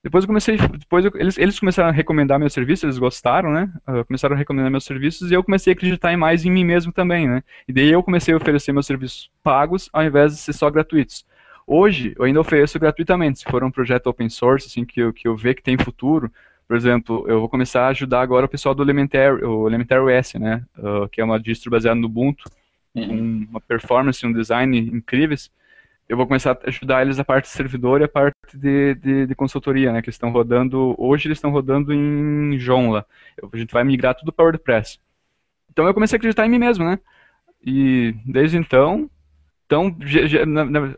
[0.01, 3.69] depois eu comecei, depois eu, eles, eles começaram a recomendar meus serviços, eles gostaram, né?
[3.85, 6.93] Uh, começaram a recomendar meus serviços e eu comecei a acreditar mais em mim mesmo
[6.93, 7.43] também, né?
[7.67, 11.25] E daí eu comecei a oferecer meus serviços pagos ao invés de ser só gratuitos.
[11.67, 15.27] Hoje eu ainda ofereço gratuitamente, se for um projeto open source, assim, que eu, que
[15.27, 16.31] eu ver que tem futuro.
[16.69, 20.35] Por exemplo, eu vou começar a ajudar agora o pessoal do Elementary, o Elementary OS,
[20.35, 20.63] né?
[20.77, 22.49] Uh, que é uma distro baseada no Ubuntu,
[22.95, 23.07] uhum.
[23.07, 25.51] com uma performance e um design incríveis
[26.09, 29.27] eu vou começar a ajudar eles a parte de servidor e a parte de, de,
[29.27, 30.01] de consultoria, né?
[30.01, 30.95] Que estão rodando.
[30.97, 33.05] Hoje eles estão rodando em Joomla.
[33.53, 34.99] A gente vai migrar tudo para WordPress.
[35.69, 36.99] Então eu comecei a acreditar em mim mesmo, né?
[37.63, 39.07] E desde então,
[39.67, 39.95] então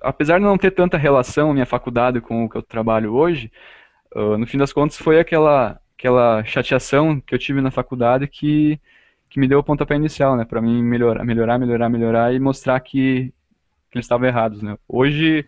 [0.01, 3.51] apesar de não ter tanta relação a minha faculdade com o que eu trabalho hoje,
[4.15, 8.79] uh, no fim das contas foi aquela aquela chateação que eu tive na faculdade que
[9.29, 10.43] que me deu o pontapé inicial, né?
[10.43, 13.33] Para mim melhorar, melhorar, melhorar, melhorar e mostrar que
[13.91, 14.77] que eles estavam errados, né?
[14.87, 15.45] Hoje,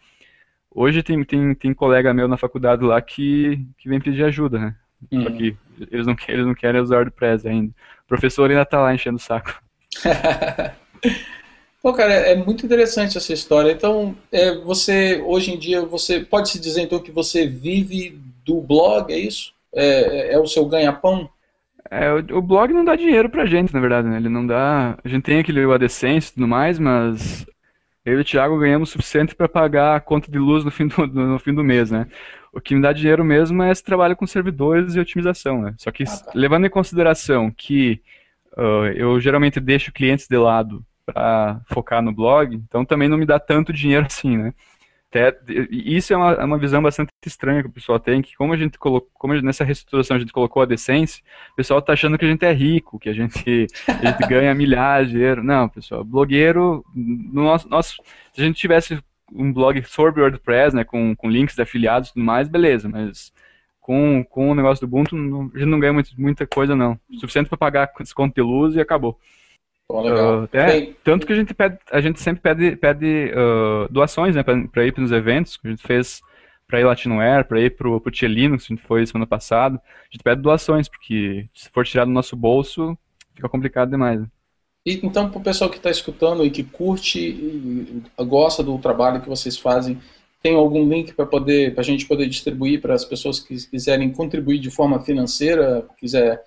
[0.69, 4.75] hoje tem, tem, tem colega meu na faculdade lá que, que vem pedir ajuda, né?
[5.11, 5.23] Uhum.
[5.23, 5.57] Só que
[5.91, 7.73] eles não, eles não querem usar o WordPress ainda.
[8.03, 9.61] O professor ainda tá lá enchendo o saco.
[11.81, 13.71] Pô, cara, é muito interessante essa história.
[13.71, 18.61] Então, é, você, hoje em dia, você pode se dizer então que você vive do
[18.61, 19.53] blog, é isso?
[19.73, 21.29] É, é, é o seu ganha-pão?
[21.89, 24.17] É, o, o, blog não dá dinheiro pra gente, na verdade, né?
[24.17, 24.97] Ele não dá.
[25.03, 27.45] A gente tem aquele AdSense e tudo mais, mas
[28.05, 30.87] eu e o Thiago ganhamos o suficiente para pagar a conta de luz no fim,
[30.87, 32.07] do, no fim do mês, né?
[32.51, 35.73] O que me dá dinheiro mesmo é esse trabalho com servidores e otimização, né?
[35.77, 36.31] Só que, ah, tá.
[36.35, 38.01] levando em consideração que
[38.57, 43.25] uh, eu geralmente deixo clientes de lado para focar no blog, então também não me
[43.25, 44.53] dá tanto dinheiro assim, né?
[45.13, 45.37] Até,
[45.69, 48.57] isso é uma, é uma visão bastante estranha que o pessoal tem, que como a
[48.57, 52.25] gente colocou, como nessa reestruturação a gente colocou a decência, o pessoal está achando que
[52.25, 55.43] a gente é rico, que a gente, a gente ganha milhares de dinheiro.
[55.43, 57.97] Não, pessoal, blogueiro, no nosso, nosso,
[58.33, 58.99] se a gente tivesse
[59.31, 63.31] um blog sobre WordPress, né, com, com links de afiliados e tudo mais, beleza, mas
[63.79, 66.99] com, com o negócio do Ubuntu, não, a gente não ganha muito, muita coisa, não.
[67.07, 69.19] O suficiente para pagar desconto de luz e acabou.
[69.91, 74.41] Uh, é, tanto que a gente pede, a gente sempre pede, pede uh, doações, né,
[74.41, 76.21] para ir para os eventos que a gente fez
[76.67, 79.75] para ir Latinoware, para ir pro, pro Tia Linux, que a gente foi semana passada.
[79.75, 82.97] A gente pede doações, porque se for tirar do nosso bolso,
[83.35, 84.21] fica complicado demais.
[84.21, 84.27] Né?
[84.85, 89.21] E, então, para o pessoal que está escutando e que curte e gosta do trabalho
[89.21, 89.99] que vocês fazem,
[90.41, 94.11] tem algum link para poder, para a gente poder distribuir para as pessoas que quiserem
[94.11, 96.43] contribuir de forma financeira, quiser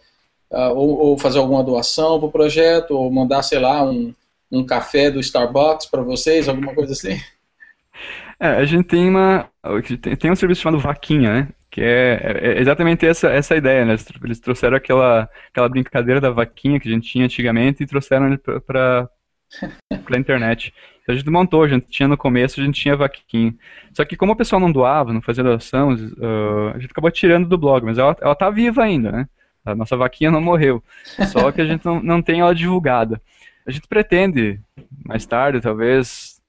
[0.50, 4.14] uh, ou, ou, fazer alguma doação para o projeto, ou mandar, sei lá, um,
[4.50, 7.18] um café do Starbucks para vocês, alguma coisa assim?
[8.38, 9.48] É, a gente tem uma.
[10.18, 11.48] Tem um serviço chamado Vaquinha, né?
[11.70, 13.96] Que é, é exatamente essa, essa ideia, né?
[14.22, 19.08] Eles trouxeram aquela, aquela brincadeira da vaquinha que a gente tinha antigamente e trouxeram para
[19.90, 20.72] a internet.
[21.02, 23.54] Então a gente montou, a gente tinha no começo, a gente tinha vaquinha.
[23.94, 27.48] Só que como o pessoal não doava, não fazia doação, uh, a gente acabou tirando
[27.48, 29.28] do blog, mas ela, ela tá viva ainda, né?
[29.66, 30.82] A nossa vaquinha não morreu.
[31.32, 33.20] Só que a gente não, não tem ela divulgada.
[33.66, 34.60] A gente pretende,
[35.04, 36.40] mais tarde, talvez.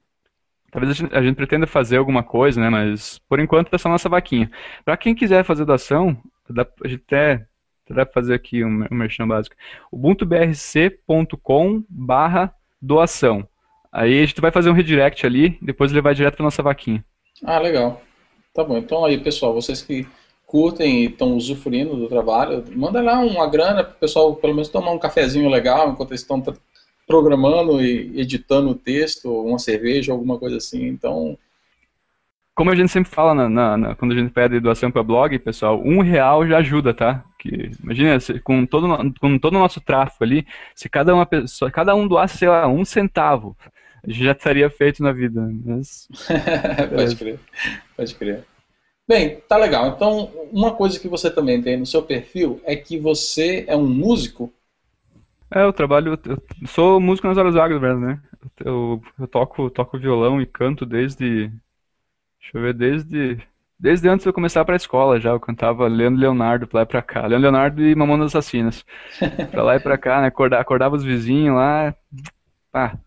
[0.71, 2.69] Talvez a gente, a gente pretenda fazer alguma coisa, né?
[2.69, 4.51] Mas por enquanto é só nossa vaquinha.
[4.85, 6.15] Para quem quiser fazer doação,
[6.47, 7.45] dá, a gente até
[7.89, 9.55] dá para fazer aqui um, um merchan básico.
[9.91, 13.47] ubuntubrc.com barra doação.
[13.91, 17.03] Aí a gente vai fazer um redirect ali, depois ele vai direto para nossa vaquinha.
[17.43, 18.01] Ah, legal.
[18.53, 18.77] Tá bom.
[18.77, 20.07] Então aí, pessoal, vocês que
[20.47, 24.69] curtem e estão usufruindo do trabalho, manda lá uma grana para o pessoal pelo menos
[24.69, 26.41] tomar um cafezinho legal enquanto eles estão
[27.05, 30.87] programando e editando o texto, uma cerveja, alguma coisa assim.
[30.87, 31.37] Então.
[32.55, 35.37] Como a gente sempre fala na, na, na, quando a gente pede doação para blog,
[35.37, 37.23] pessoal, um real já ajuda, tá?
[37.37, 41.69] Que, imagina, se, com, todo, com todo o nosso tráfego ali, se cada, uma pessoa,
[41.69, 43.55] cada um doasse, sei lá, um centavo,
[44.07, 45.45] já estaria feito na vida.
[45.65, 46.07] Mas...
[46.95, 47.39] pode crer,
[47.95, 48.43] pode crer.
[49.07, 49.87] Bem, tá legal.
[49.87, 53.87] Então, uma coisa que você também tem no seu perfil é que você é um
[53.87, 54.51] músico.
[55.49, 58.21] É, eu trabalho, eu sou músico nas horas vagas, verdade, né?
[58.59, 61.47] Eu, eu toco, toco violão e canto desde,
[62.39, 63.41] deixa eu ver, desde,
[63.79, 65.29] desde antes de eu começar para a escola já.
[65.29, 67.21] Eu cantava Leandro Leonardo pra lá e pra cá.
[67.21, 68.83] Leandro Leonardo e Mamonas Assassinas.
[69.51, 70.27] pra lá e pra cá, né?
[70.27, 71.95] Acordava, acordava os vizinhos lá.
[72.73, 72.97] Pá.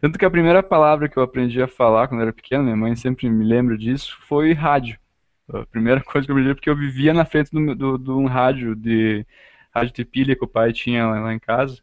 [0.00, 2.76] Tanto que a primeira palavra que eu aprendi a falar quando eu era pequeno, minha
[2.76, 4.98] mãe sempre me lembra disso, foi rádio.
[5.48, 8.74] A primeira coisa que eu aprendi é porque eu vivia na frente de um rádio
[8.74, 9.26] de
[9.74, 11.78] rádio de pilha que o pai tinha lá, lá em casa.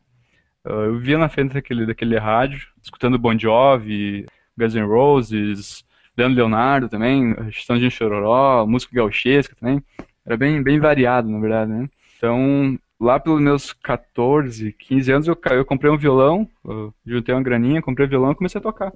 [0.64, 4.26] Eu vivia na frente daquele, daquele rádio, escutando Bon Jovi,
[4.58, 5.84] Guns N' Roses,
[6.16, 9.84] Leandro Leonardo também, de Chororó, música gauchesca também.
[10.26, 11.90] Era bem, bem variado, na verdade, né?
[12.18, 17.42] Então, lá pelos meus 14, 15 anos, eu, eu comprei um violão, eu juntei uma
[17.42, 18.94] graninha, comprei um violão e comecei a tocar.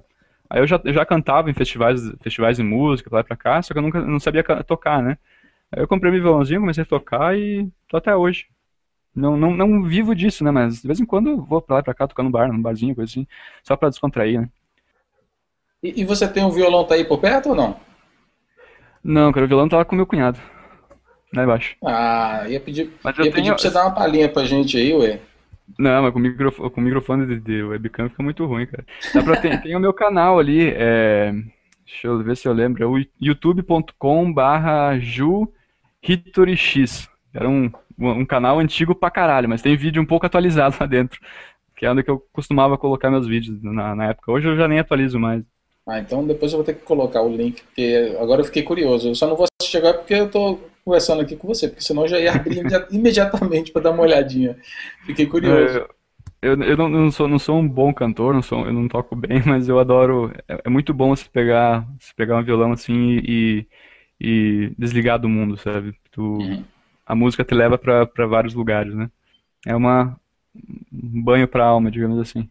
[0.48, 3.36] Aí eu já, eu já cantava em festivais, festivais de música, pra lá e pra
[3.36, 5.18] cá, só que eu nunca não sabia tocar, né?
[5.72, 8.46] Aí eu comprei meu violãozinho, comecei a tocar e tô até hoje.
[9.14, 10.50] Não, não, não vivo disso, né?
[10.50, 12.52] Mas de vez em quando eu vou pra lá e pra cá tocar no bar,
[12.52, 13.26] num barzinho, coisa assim,
[13.62, 14.48] só pra descontrair, né?
[15.82, 17.80] E, e você tem um violão tá aí por perto ou não?
[19.02, 20.38] Não, cara, o violão tá lá com meu cunhado.
[21.34, 21.76] Lá embaixo.
[21.84, 23.54] Ah, ia pedir, mas ia pedir tenho...
[23.54, 25.20] pra você dar uma palhinha pra gente aí, ué.
[25.78, 28.84] Não, mas com, microfone, com microfone de, de, webcam fica muito ruim, cara.
[29.12, 31.32] Dá pra ter, tem o meu canal ali, é,
[31.84, 35.52] deixa eu ver se eu lembro, é o youtube.com barra Ju
[36.02, 37.08] Hitorix.
[37.34, 41.20] Era um, um canal antigo pra caralho, mas tem vídeo um pouco atualizado lá dentro.
[41.76, 44.32] Que é onde eu costumava colocar meus vídeos na, na época.
[44.32, 45.44] Hoje eu já nem atualizo mais.
[45.86, 49.08] Ah, então depois eu vou ter que colocar o link, porque agora eu fiquei curioso.
[49.08, 52.08] Eu só não vou chegar porque eu tô conversando aqui com você, porque senão eu
[52.08, 54.56] já ia abrir imediatamente para dar uma olhadinha.
[55.04, 55.78] Fiquei curioso.
[56.40, 58.86] Eu, eu, eu não, não, sou, não sou um bom cantor, não sou, eu não
[58.86, 60.32] toco bem, mas eu adoro.
[60.46, 63.66] É, é muito bom se pegar, se pegar um violão assim e,
[64.20, 65.92] e desligar do mundo, sabe?
[66.12, 66.64] Tu, uhum.
[67.04, 69.10] A música te leva para vários lugares, né?
[69.66, 70.16] É uma,
[70.54, 72.48] um banho para a alma, digamos assim.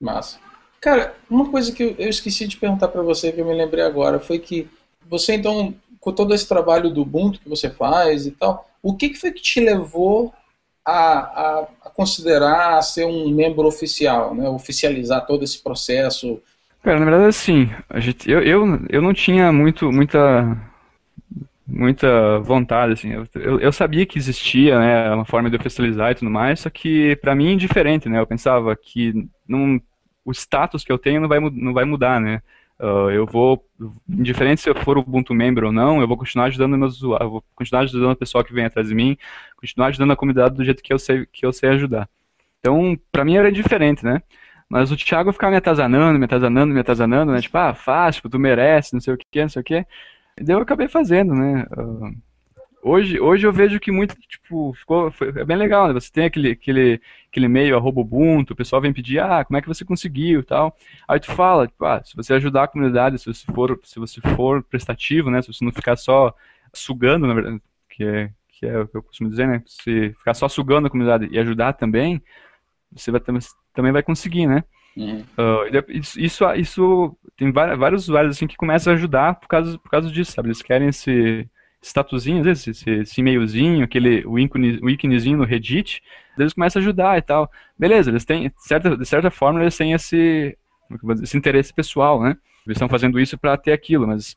[0.00, 0.40] Massa.
[0.80, 4.18] Cara, uma coisa que eu, esqueci de perguntar para você, que eu me lembrei agora,
[4.18, 4.68] foi que
[5.08, 9.08] você, então, com todo esse trabalho do Ubuntu que você faz e tal, o que,
[9.08, 10.34] que foi que te levou
[10.84, 14.46] a, a, a considerar ser um membro oficial, né?
[14.46, 16.42] oficializar todo esse processo?
[16.82, 20.60] Cara, na verdade, assim, a gente, eu, eu, eu não tinha muito, muita,
[21.66, 23.10] muita vontade, assim.
[23.34, 27.16] Eu, eu sabia que existia, né, uma forma de oficializar e tudo mais, só que
[27.16, 28.20] para mim é indiferente, né?
[28.20, 29.80] Eu pensava que não
[30.22, 32.42] o status que eu tenho não vai, não vai mudar, né?
[32.78, 33.64] Uh, eu vou,
[34.08, 37.44] indiferente se eu for Ubuntu member ou não, eu vou continuar ajudando meus usuários, vou
[37.54, 39.16] continuar ajudando o pessoal que vem atrás de mim,
[39.56, 42.08] continuar ajudando a comunidade do jeito que eu sei, que eu sei ajudar.
[42.58, 44.22] Então, para mim era indiferente, né?
[44.68, 47.40] Mas o Thiago ficava me atazanando, me atazanando, me atazanando, né?
[47.40, 49.86] Tipo, ah, faz, tipo, tu merece, não sei o que, não sei o que.
[50.38, 51.66] E daí eu acabei fazendo, né?
[51.76, 52.16] Uh,
[52.86, 55.94] Hoje, hoje eu vejo que muito, tipo, ficou, foi, é bem legal, né?
[55.94, 59.62] Você tem aquele, aquele, aquele e-mail, arroba Ubuntu, o pessoal vem pedir, ah, como é
[59.62, 60.76] que você conseguiu tal.
[61.08, 64.20] Aí tu fala, tipo, ah, se você ajudar a comunidade, se você for, se você
[64.36, 65.40] for prestativo, né?
[65.40, 66.34] Se você não ficar só
[66.74, 69.62] sugando, na verdade, que é, que é o que eu costumo dizer, né?
[69.64, 72.20] Se ficar só sugando a comunidade e ajudar também,
[72.92, 73.22] você vai,
[73.72, 74.62] também vai conseguir, né?
[74.94, 75.24] Uhum.
[75.38, 79.90] Uh, isso, isso, isso, tem vários usuários assim que começam a ajudar por causa, por
[79.90, 80.48] causa disso, sabe?
[80.48, 81.48] Eles querem se
[81.84, 86.02] statuzinhos, esse, esse, esse e-mailzinho, aquele, o, ícone, o íconezinho no Reddit,
[86.38, 87.50] eles começam a ajudar e tal.
[87.78, 90.56] Beleza, eles têm, de certa, de certa forma, eles têm esse,
[91.22, 92.36] esse interesse pessoal, né?
[92.66, 94.34] Eles estão fazendo isso para ter aquilo, mas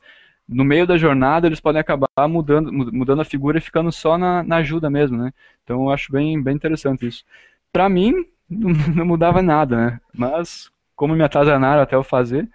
[0.48, 4.44] no meio da jornada eles podem acabar mudando, mudando a figura e ficando só na,
[4.44, 5.34] na ajuda mesmo, né?
[5.64, 7.24] Então eu acho bem, bem interessante isso.
[7.72, 8.14] Para mim,
[8.50, 10.00] não, não, mudava nada, né?
[10.14, 12.48] Mas, como me atazanaram até eu fazer.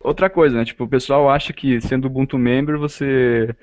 [0.00, 0.64] Outra coisa, né?
[0.64, 3.54] Tipo, o pessoal acha que sendo Ubuntu Member você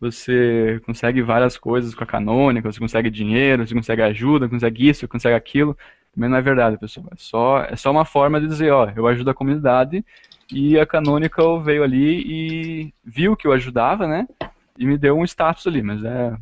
[0.00, 5.08] você consegue várias coisas com a canônica, você consegue dinheiro, você consegue ajuda, consegue isso,
[5.08, 5.76] consegue aquilo.
[6.14, 7.06] Também não é verdade, pessoal.
[7.12, 10.04] É só, é só uma forma de dizer, ó, eu ajudo a comunidade
[10.50, 14.26] e a Canonical veio ali e viu que eu ajudava, né?
[14.78, 16.38] E me deu um status ali, mas é a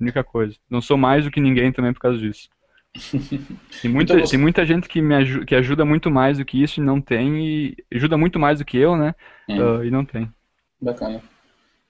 [0.00, 0.56] única coisa.
[0.70, 2.48] Não sou mais do que ninguém também por causa disso.
[3.82, 6.62] Tem muita, então, tem muita gente que, me ajuda, que ajuda muito mais do que
[6.62, 9.16] isso e não tem, e ajuda muito mais do que eu, né?
[9.48, 9.58] Hum.
[9.58, 10.32] Uh, e não tem.
[10.80, 11.20] Bacana.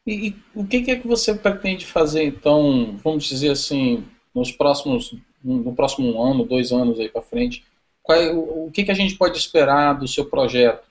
[0.07, 5.17] E, e, o que, é que você pretende fazer, então, vamos dizer assim, nos próximos,
[5.43, 7.65] no próximo ano, dois anos aí para frente?
[8.03, 10.85] Qual é, o, o que, que a gente pode esperar do seu projeto?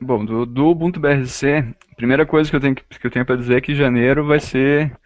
[0.00, 3.36] Bom, do, do Ubuntu BRC, a primeira coisa que eu tenho, que eu tenho para
[3.36, 4.96] dizer é que janeiro vai ser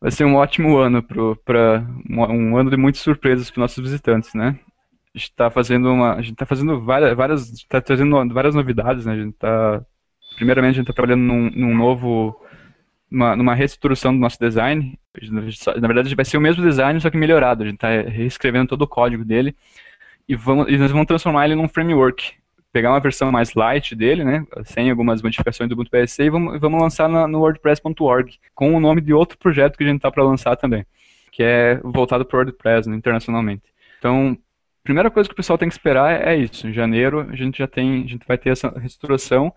[0.00, 4.58] vai ser um ótimo ano para um ano de muitas surpresas para nossos visitantes, né?
[5.14, 9.06] A gente está fazendo uma, a gente está fazendo várias, várias, está trazendo várias novidades,
[9.06, 9.12] né?
[9.12, 9.84] A gente está
[10.36, 12.40] primeiramente a gente está trabalhando num, num novo,
[13.10, 14.98] uma, numa reestruturação do nosso design.
[15.80, 17.62] Na verdade, vai ser o mesmo design, só que melhorado.
[17.62, 19.54] A gente está reescrevendo todo o código dele
[20.28, 22.32] e, vamos, e nós vamos transformar ele num framework.
[22.72, 26.58] Pegar uma versão mais light dele, né, sem algumas modificações do Ubuntu PSC, e vamos,
[26.58, 30.10] vamos lançar na, no WordPress.org, com o nome de outro projeto que a gente está
[30.10, 30.86] para lançar também,
[31.30, 33.64] que é voltado para o WordPress né, internacionalmente.
[33.98, 34.38] Então,
[34.82, 36.66] primeira coisa que o pessoal tem que esperar é isso.
[36.66, 39.52] Em janeiro a gente já tem, a gente vai ter essa reestruturação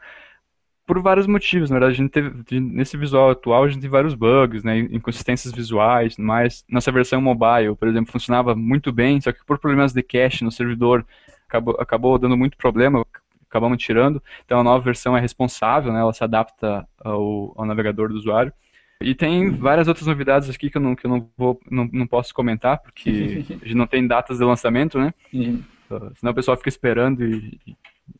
[0.85, 1.69] por vários motivos.
[1.69, 5.53] Na verdade, a gente teve, nesse visual atual, a gente tem vários bugs, né, inconsistências
[5.53, 10.03] visuais, mas nossa versão mobile, por exemplo, funcionava muito bem, só que por problemas de
[10.03, 11.05] cache no servidor,
[11.47, 13.05] acabou, acabou dando muito problema,
[13.49, 14.21] acabamos tirando.
[14.45, 18.53] Então a nova versão é responsável, né, ela se adapta ao, ao navegador do usuário.
[19.01, 22.07] E tem várias outras novidades aqui que eu não, que eu não, vou, não, não
[22.07, 25.13] posso comentar, porque a gente não tem datas de lançamento, né?
[25.33, 25.61] Uhum.
[25.89, 27.59] Uh, senão o pessoal fica esperando e,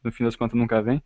[0.03, 1.01] no fim das contas nunca vem.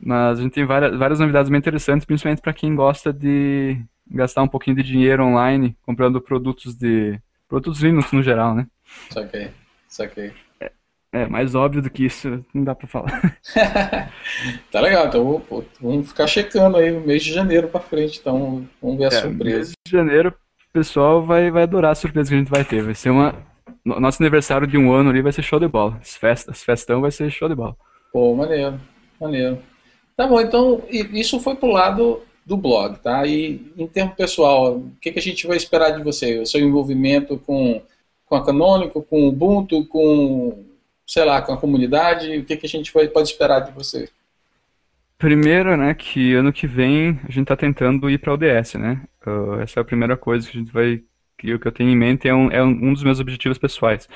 [0.00, 4.42] Mas a gente tem várias, várias novidades bem interessantes, principalmente para quem gosta de gastar
[4.42, 7.18] um pouquinho de dinheiro online comprando produtos de
[7.48, 8.66] produtos Linux no geral, né?
[9.10, 9.50] Saquei,
[9.88, 10.32] saquei.
[10.60, 10.72] É,
[11.12, 13.38] é mais óbvio do que isso, não dá para falar.
[14.70, 18.68] tá legal, então pô, vamos ficar checando aí no mês de janeiro para frente, então
[18.80, 19.58] vamos ver a é, surpresa.
[19.58, 22.82] Mês de janeiro, o pessoal vai, vai adorar a surpresa que a gente vai ter.
[22.82, 23.34] Vai ser uma.
[23.84, 25.98] Nosso aniversário de um ano ali vai ser show de bola.
[26.00, 27.76] As festas, festão vai ser show de bola.
[28.14, 28.80] Pô, maneiro,
[29.20, 29.58] maneiro.
[30.16, 33.26] Tá bom, então isso foi pro lado do blog, tá?
[33.26, 36.38] E em termos pessoal, o que, que a gente vai esperar de você?
[36.38, 37.82] O seu envolvimento com,
[38.24, 40.64] com a Canônico, com o Ubuntu, com,
[41.04, 44.08] sei lá, com a comunidade, o que, que a gente vai, pode esperar de você?
[45.18, 49.02] Primeiro, né, que ano que vem a gente está tentando ir para o ODS, né?
[49.26, 51.02] Uh, essa é a primeira coisa que a gente vai,
[51.36, 54.08] que, que eu tenho em mente é um, é um dos meus objetivos pessoais.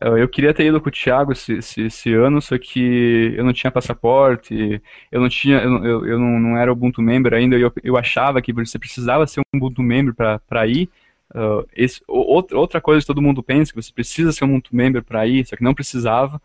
[0.00, 3.52] Eu queria ter ido com o Thiago esse, esse, esse, ano, só que eu não
[3.52, 4.80] tinha passaporte,
[5.12, 8.40] eu não tinha, eu, eu, eu não, não, era Ubuntu member ainda, eu, eu achava
[8.40, 10.88] que você precisava ser um Ubuntu member para ir.
[11.34, 15.04] Uh, esse, outra coisa que todo mundo pensa, que você precisa ser um Ubuntu member
[15.04, 16.40] para ir, só que não precisava.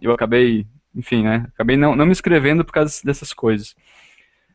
[0.00, 3.74] Eu acabei, enfim, né, acabei não, não me inscrevendo por causa dessas coisas.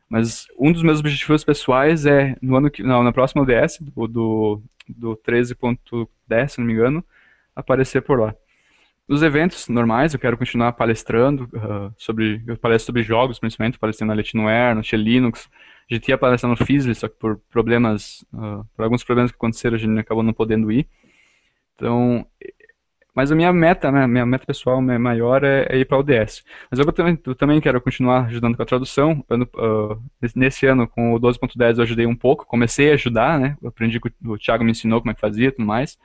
[0.08, 4.06] Mas um dos meus objetivos pessoais é, no ano que, não, na próxima ODS, do,
[4.08, 7.04] do, do 13.10, se não me engano,
[7.58, 8.34] aparecer por lá.
[9.08, 14.10] Nos eventos normais, eu quero continuar palestrando uh, sobre, eu palestro sobre jogos, principalmente, palestrando
[14.10, 15.48] na Latinware, no Linux.
[15.90, 19.36] A gente ia palestrar no Fizzly, só que por problemas, uh, por alguns problemas que
[19.36, 20.86] aconteceram, a gente acabou não podendo ir.
[21.74, 22.26] Então,
[23.14, 26.44] mas a minha meta, né, minha meta pessoal maior é, é ir para o ODS.
[26.70, 29.24] Mas eu também, eu também quero continuar ajudando com a tradução.
[29.28, 30.00] Ano, uh,
[30.36, 33.56] nesse ano, com o 12.10, eu ajudei um pouco, comecei a ajudar, né?
[33.62, 35.98] Eu aprendi, o Thiago me ensinou como é que fazia e tudo mais.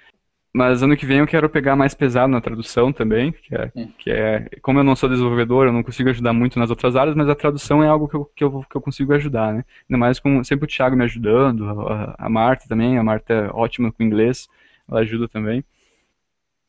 [0.55, 4.11] Mas ano que vem eu quero pegar mais pesado na tradução também, que é, que
[4.11, 7.27] é como eu não sou desenvolvedor, eu não consigo ajudar muito nas outras áreas, mas
[7.27, 9.65] a tradução é algo que eu, que eu, que eu consigo ajudar, né?
[9.89, 13.49] Ainda mais com sempre o Thiago me ajudando, a, a Marta também, a Marta é
[13.51, 14.47] ótima com inglês,
[14.87, 15.63] ela ajuda também.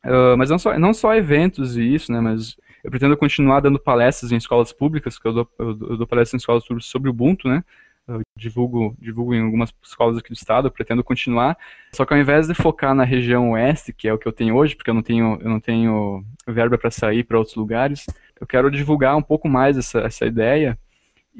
[0.03, 2.19] Uh, mas não só, não só eventos e isso, né?
[2.19, 6.33] Mas eu pretendo continuar dando palestras em escolas públicas, que eu dou, eu dou palestras
[6.33, 7.63] em escolas sobre, sobre Ubuntu, né?
[8.07, 11.57] Eu divulgo, divulgo em algumas escolas aqui do estado, eu pretendo continuar.
[11.93, 14.55] Só que ao invés de focar na região oeste, que é o que eu tenho
[14.55, 18.05] hoje, porque eu não tenho, eu não tenho verba para sair para outros lugares,
[18.39, 20.77] eu quero divulgar um pouco mais essa, essa ideia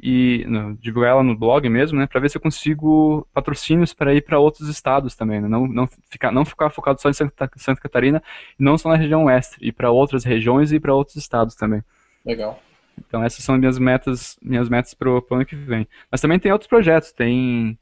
[0.02, 4.14] e não, divulgar ela no blog mesmo, né, para ver se eu consigo patrocínios para
[4.14, 7.50] ir para outros estados também, né, não, não, ficar, não ficar focado só em Santa,
[7.56, 8.22] Santa Catarina
[8.58, 11.82] e não só na região oeste, ir para outras regiões e para outros estados também.
[12.24, 12.60] Legal.
[12.98, 15.86] Então essas são minhas metas, minhas metas para o ano que vem.
[16.10, 17.78] Mas também tem outros projetos, tem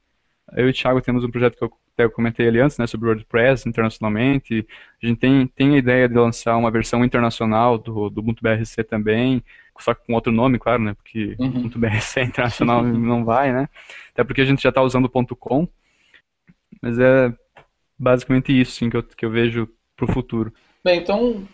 [0.53, 3.09] eu e o Thiago temos um projeto que eu até comentei ali antes, né, sobre
[3.09, 4.67] WordPress internacionalmente.
[5.03, 8.85] A gente tem, tem a ideia de lançar uma versão internacional do, do Ubuntu BRC
[8.85, 9.43] também,
[9.79, 11.49] só que com outro nome, claro, né, porque uhum.
[11.49, 13.69] Ubuntu BRC internacional não vai, né,
[14.13, 15.69] até porque a gente já está usando o .com,
[16.83, 17.33] mas é
[17.99, 20.53] basicamente isso, sim, que eu, que eu vejo para o futuro.
[20.85, 21.47] Bem, então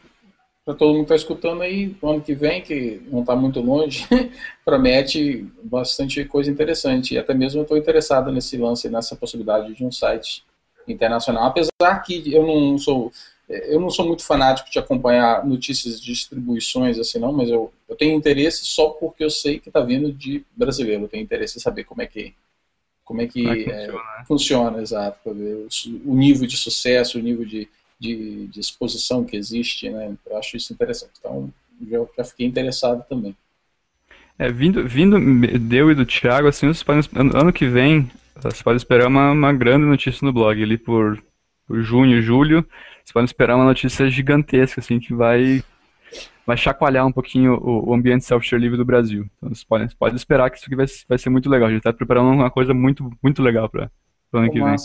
[0.64, 3.60] para todo mundo que está escutando aí, no ano que vem, que não está muito
[3.60, 4.06] longe,
[4.64, 7.14] promete bastante coisa interessante.
[7.14, 10.44] E até mesmo eu estou interessado nesse lance, nessa possibilidade de um site
[10.86, 11.44] internacional.
[11.46, 13.12] Apesar que eu não sou
[13.48, 17.96] eu não sou muito fanático de acompanhar notícias de distribuições assim não, mas eu, eu
[17.96, 21.04] tenho interesse só porque eu sei que está vindo de brasileiro.
[21.04, 22.32] Eu tenho interesse em saber como é que
[23.04, 24.24] como é que, como é que é, funciona, né?
[24.24, 27.68] funciona, exato, o nível de sucesso, o nível de
[28.00, 30.16] de, de exposição que existe, né?
[30.26, 31.12] Eu acho isso interessante.
[31.18, 31.52] Então,
[31.88, 33.36] já, já fiquei interessado também.
[34.38, 35.18] É, vindo, vindo
[35.58, 37.02] deu e do Thiago, assim, vocês podem,
[37.34, 38.10] ano que vem,
[38.42, 41.22] você pode esperar uma, uma grande notícia no blog, ali por,
[41.66, 42.66] por junho, julho,
[43.04, 45.62] você pode esperar uma notícia gigantesca, assim, que vai,
[46.46, 49.28] vai chacoalhar um pouquinho o, o ambiente software livre do Brasil.
[49.36, 51.68] Então, vocês podem, podem esperar que isso aqui vai, vai ser muito legal.
[51.68, 53.90] A gente está preparando uma coisa muito, muito legal para
[54.32, 54.76] o ano que vem.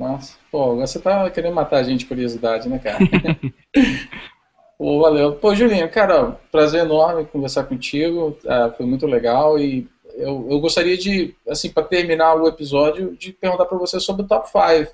[0.00, 2.96] Nossa, pô, você tá querendo matar a gente de curiosidade, né, cara?
[4.78, 5.34] pô, valeu.
[5.34, 10.96] Pô, Julinho, cara, prazer enorme conversar contigo, é, foi muito legal e eu, eu gostaria
[10.96, 14.90] de, assim, para terminar o episódio, de perguntar para você sobre o top 5.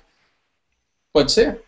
[1.13, 1.61] Pode ser?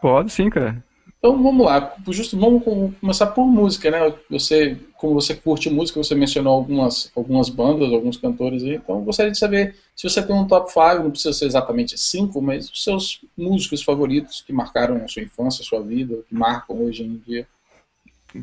[0.00, 0.84] Pode sim, cara.
[1.24, 4.12] Então vamos lá, justo vamos começar por música, né?
[4.28, 9.30] Você, como você curte música, você mencionou algumas, algumas bandas, alguns cantores aí, então gostaria
[9.30, 12.82] de saber se você tem um top 5, não precisa ser exatamente 5, mas os
[12.82, 17.22] seus músicos favoritos que marcaram a sua infância, a sua vida, que marcam hoje em
[17.24, 17.46] dia.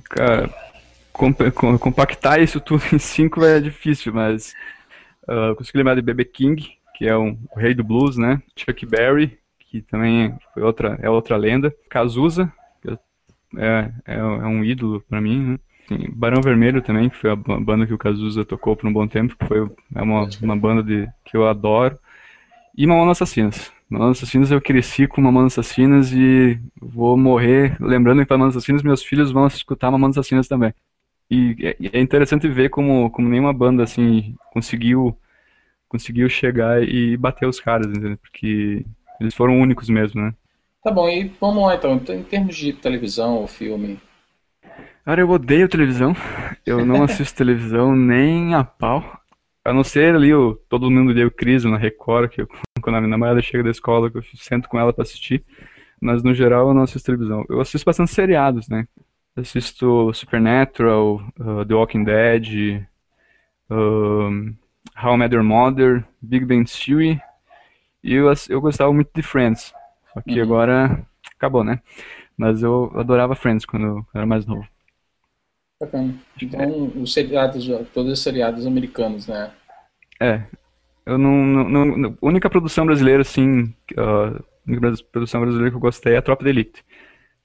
[0.06, 0.50] Cara,
[1.12, 4.54] compactar isso tudo em 5 é difícil, mas
[5.24, 6.24] uh, lembrar de B.B.
[6.24, 8.42] King, que é um, o rei do blues, né?
[8.56, 9.38] Chuck Berry,
[9.70, 11.76] que também foi outra, é outra lenda.
[11.90, 12.50] Cazuza,
[13.58, 15.58] é, é, é um ídolo para mim.
[15.90, 16.08] Né?
[16.14, 19.36] Barão Vermelho também, que foi a banda que o Cazuza tocou por um bom tempo,
[19.36, 21.98] que foi é uma, uma banda de, que eu adoro.
[22.78, 23.72] E Mamonas Assassinas.
[23.90, 29.04] Mamonas Assassinas eu cresci com Mamonas Assassinas e vou morrer lembrando que Mamonas Assassinas meus
[29.04, 30.74] filhos vão escutar Mamonas Assassinas também.
[31.30, 35.18] E é, é interessante ver como, como nenhuma banda assim conseguiu
[35.88, 38.18] conseguiu chegar e bater os caras, entendeu?
[38.18, 38.86] Porque
[39.20, 40.34] eles foram únicos mesmo, né?
[40.82, 44.00] Tá bom, e vamos lá então, em termos de televisão ou filme.
[45.04, 46.16] Cara, eu odeio televisão.
[46.66, 49.04] Eu não assisto televisão nem a pau.
[49.66, 52.48] A não ser ali o Todo Mundo Deu Crise na Record, que eu,
[52.82, 55.44] quando a minha namorada chega da escola, que eu sento com ela pra assistir.
[56.02, 57.44] Mas no geral eu não assisto televisão.
[57.50, 58.88] Eu assisto bastante seriados, né?
[59.36, 62.88] assisto Supernatural, uh, The Walking Dead,
[63.70, 64.56] uh,
[64.96, 67.22] How I Met Your Mother, Big Bang Theory.
[68.04, 69.74] E eu, eu gostava muito de Friends.
[70.14, 70.44] Só que uhum.
[70.44, 71.06] agora
[71.36, 71.82] acabou, né?
[72.38, 74.68] Mas eu adorava Friends quando eu era mais novo.
[75.82, 76.14] Bacana.
[76.42, 79.52] Então, os seriados, todos os seriados americanos, né?
[80.20, 80.44] É.
[81.06, 85.78] Eu não, não, não a única produção brasileira, assim, uh, a única produção brasileira que
[85.78, 86.84] eu gostei é a Tropa de Elite.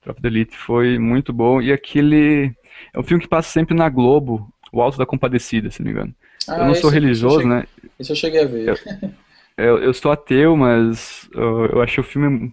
[0.01, 1.63] Tropa de Elite foi muito bom.
[1.63, 2.55] E aquele.
[2.93, 5.93] É um filme que passa sempre na Globo, O Alto da Compadecida, se não me
[5.93, 6.15] engano.
[6.49, 7.65] Ah, eu não sou religioso, cheguei, né?
[7.99, 8.69] Isso eu cheguei a ver.
[8.69, 9.11] Eu,
[9.57, 12.53] eu, eu sou ateu, mas eu, eu acho o filme.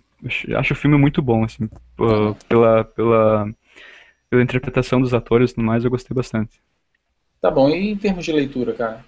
[0.56, 1.68] Acho o filme muito bom, assim.
[2.48, 3.54] Pela, pela,
[4.30, 6.62] pela interpretação dos atores e tudo mais, eu gostei bastante.
[7.42, 9.04] Tá bom, e em termos de leitura, cara?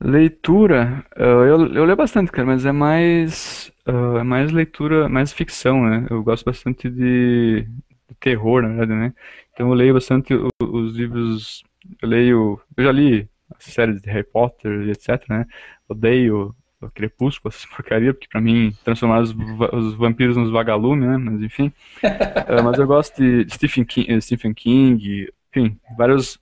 [0.00, 6.06] Leitura, eu, eu leio bastante, cara, mas é mais, é mais leitura, mais ficção, né?
[6.10, 9.14] Eu gosto bastante de, de terror, na verdade, né?
[9.52, 11.62] Então eu leio bastante os, os livros,
[12.02, 15.46] eu leio, eu já li as séries de Harry Potter e etc, né?
[15.88, 16.54] Odeio
[16.90, 19.34] Crepúsculo, essa porcaria, porque pra mim transformar os,
[19.72, 21.16] os vampiros nos vagalumes, né?
[21.16, 21.72] Mas enfim.
[22.02, 26.38] uh, mas eu gosto de, de Stephen, King, Stephen King, enfim, vários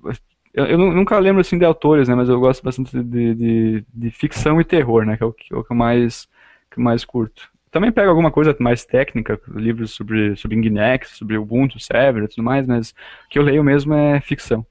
[0.55, 2.15] eu, eu, nunca lembro assim de autores, né?
[2.15, 5.17] Mas eu gosto bastante de, de, de ficção e terror, né?
[5.17, 6.29] Que é o que, é o que eu mais,
[6.71, 7.51] que eu mais curto.
[7.71, 12.43] Também pego alguma coisa mais técnica, livros sobre, sobre Nginx, sobre Ubuntu, Server e tudo
[12.43, 14.67] mais, mas o que eu leio mesmo é ficção.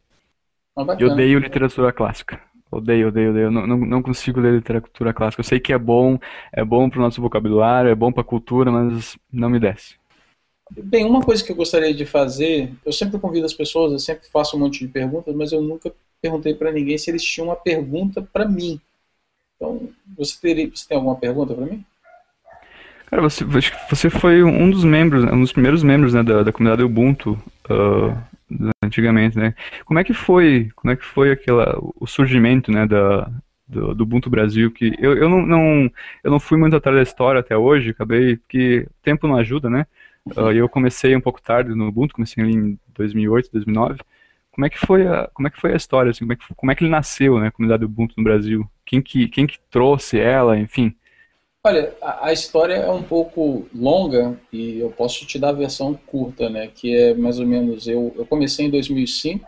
[0.78, 2.40] Ah, eu odeio literatura clássica.
[2.72, 3.52] Odeio, odeio, odeio.
[3.52, 5.42] Não, não, não, consigo ler literatura clássica.
[5.42, 6.18] Eu sei que é bom,
[6.54, 9.96] é bom pro nosso vocabulário, é bom pra cultura, mas não me desce.
[10.72, 14.30] Bem, uma coisa que eu gostaria de fazer, eu sempre convido as pessoas, eu sempre
[14.30, 17.58] faço um monte de perguntas, mas eu nunca perguntei para ninguém se eles tinham uma
[17.58, 18.80] pergunta para mim.
[19.58, 21.84] Então, você, teria, você tem alguma pergunta para mim?
[23.08, 26.84] Cara, você, você foi um dos membros, um dos primeiros membros né, da, da comunidade
[26.84, 27.38] Ubuntu
[27.70, 28.18] uh,
[28.84, 29.54] antigamente, né?
[29.86, 33.32] Como é que foi, como é que foi aquela, o surgimento, né, da,
[33.68, 34.72] do, do Ubuntu Brasil?
[34.72, 35.92] Que eu, eu não, não,
[36.24, 39.86] eu não fui muito atrás da história até hoje, acabei porque tempo não ajuda, né?
[40.26, 44.00] Uh, eu comecei um pouco tarde no Ubuntu, comecei ali em 2008, 2009.
[44.52, 46.12] Como é que foi a, como é que foi a história?
[46.12, 48.70] Assim, como, é que, como é que ele nasceu, né, a comunidade Ubuntu no Brasil?
[48.86, 50.96] Quem que, quem que trouxe ela, enfim?
[51.64, 55.94] Olha, a, a, história é um pouco longa e eu posso te dar a versão
[55.94, 59.48] curta, né, que é mais ou menos, eu, eu comecei em 2005,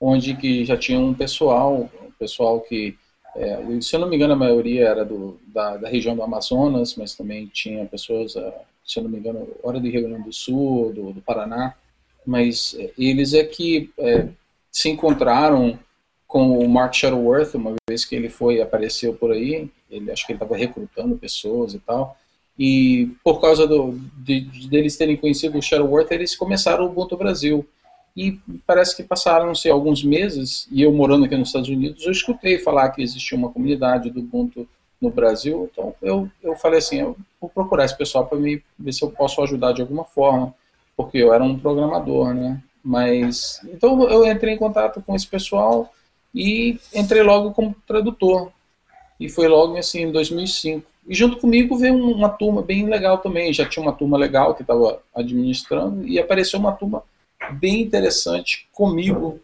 [0.00, 2.96] onde que já tinha um pessoal, um pessoal que,
[3.34, 6.94] é, se eu não me engano, a maioria era do, da, da região do Amazonas,
[6.94, 8.52] mas também tinha pessoas uh,
[8.88, 11.74] se eu não me engano, hora do Rio Grande do Sul, do, do Paraná,
[12.26, 14.28] mas é, eles é que é,
[14.72, 15.78] se encontraram
[16.26, 20.32] com o Mark Shuttleworth, uma vez que ele foi, apareceu por aí, ele acho que
[20.32, 22.16] ele estava recrutando pessoas e tal,
[22.58, 27.16] e por causa do, de, de deles terem conhecido o Shuttleworth, eles começaram o Ubuntu
[27.16, 27.64] Brasil.
[28.16, 32.58] E parece que passaram-se alguns meses, e eu morando aqui nos Estados Unidos, eu escutei
[32.58, 34.66] falar que existia uma comunidade do Ubuntu
[35.00, 35.70] no Brasil.
[35.70, 38.62] Então eu, eu falei assim, eu vou procurar esse pessoal para ver
[38.92, 40.52] se eu posso ajudar de alguma forma,
[40.96, 42.60] porque eu era um programador, né?
[42.82, 45.92] Mas então eu entrei em contato com esse pessoal
[46.34, 48.50] e entrei logo como tradutor.
[49.18, 50.86] E foi logo assim em 2005.
[51.08, 53.52] E junto comigo veio uma turma bem legal também.
[53.52, 57.02] Já tinha uma turma legal que estava administrando e apareceu uma turma
[57.52, 59.40] bem interessante comigo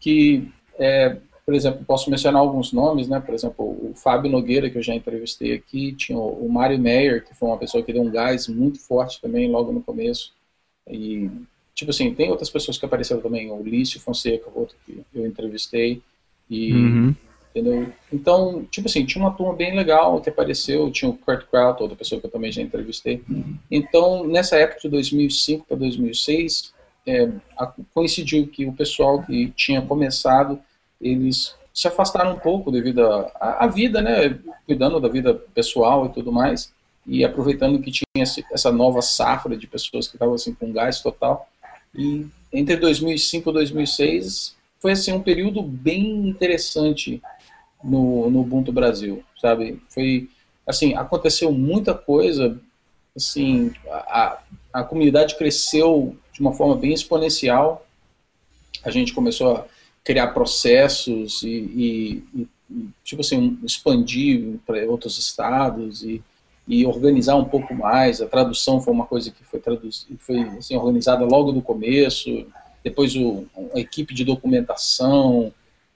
[0.00, 0.48] que
[0.78, 1.16] é,
[1.48, 3.20] por exemplo, posso mencionar alguns nomes, né?
[3.20, 7.34] Por exemplo, o Fábio Nogueira, que eu já entrevistei aqui, tinha o Mário Meyer, que
[7.34, 10.34] foi uma pessoa que deu um gás muito forte também logo no começo.
[10.86, 11.30] E,
[11.74, 16.02] tipo assim, tem outras pessoas que apareceram também, o Lício Fonseca, outro que eu entrevistei.
[16.50, 17.14] E, uhum.
[17.50, 17.92] Entendeu?
[18.12, 21.96] Então, tipo assim, tinha uma turma bem legal que apareceu, tinha o Kurt Kraut, outra
[21.96, 23.22] pessoa que eu também já entrevistei.
[23.28, 23.56] Uhum.
[23.70, 26.72] Então, nessa época de 2005 para 2006,
[27.06, 27.28] é,
[27.94, 30.60] coincidiu que o pessoal que tinha começado
[31.00, 33.00] eles se afastaram um pouco devido
[33.40, 34.36] à vida, né,
[34.66, 36.72] cuidando da vida pessoal e tudo mais,
[37.06, 41.48] e aproveitando que tinha essa nova safra de pessoas que estavam assim com gás total.
[41.94, 47.22] E entre 2005 e 2006 foi assim um período bem interessante
[47.82, 49.80] no, no Ubuntu Brasil, sabe?
[49.88, 50.28] Foi
[50.66, 52.60] assim, aconteceu muita coisa,
[53.16, 54.38] assim, a,
[54.72, 57.86] a comunidade cresceu de uma forma bem exponencial.
[58.84, 59.64] A gente começou a
[60.04, 62.48] criar processos e, e, e
[63.02, 66.22] tipo assim, expandir para outros estados e,
[66.66, 68.20] e organizar um pouco mais.
[68.20, 69.60] A tradução foi uma coisa que foi,
[70.18, 72.46] foi assim, organizada logo no começo,
[72.84, 75.52] depois o, a equipe de documentação.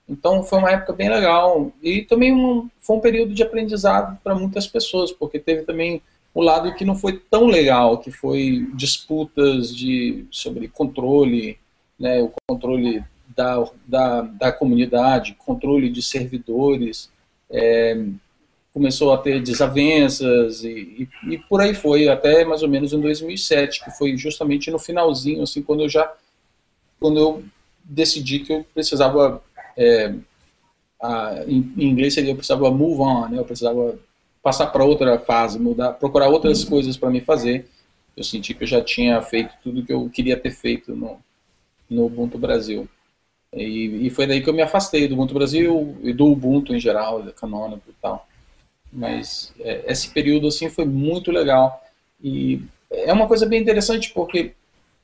[0.07, 1.71] Então foi uma época bem legal.
[1.81, 6.01] E também um, foi um período de aprendizado para muitas pessoas, porque teve também
[6.33, 11.57] o lado que não foi tão legal, que foi disputas de, sobre controle,
[11.99, 13.03] né, o controle
[13.35, 17.11] da, da, da comunidade, controle de servidores,
[17.49, 18.03] é,
[18.73, 22.99] começou a ter desavenças e, e, e, por aí foi, até mais ou menos em
[22.99, 26.11] 2007, que foi justamente no finalzinho, assim, quando eu já,
[26.99, 27.43] quando eu
[27.83, 29.43] decidi que eu precisava,
[29.77, 30.13] é,
[31.01, 33.99] a, em, em, inglês seria, eu precisava move on, né, eu precisava
[34.41, 37.67] passar para outra fase, mudar, procurar outras coisas para me fazer.
[38.15, 41.17] Eu senti que eu já tinha feito tudo que eu queria ter feito no,
[41.89, 42.87] no Ubuntu Brasil.
[43.53, 46.79] E, e, foi daí que eu me afastei do Ubuntu Brasil e do Ubuntu em
[46.79, 48.27] geral, da Canônico e tal.
[48.91, 51.81] Mas é, esse período assim foi muito legal.
[52.21, 52.61] E
[52.91, 54.53] é uma coisa bem interessante porque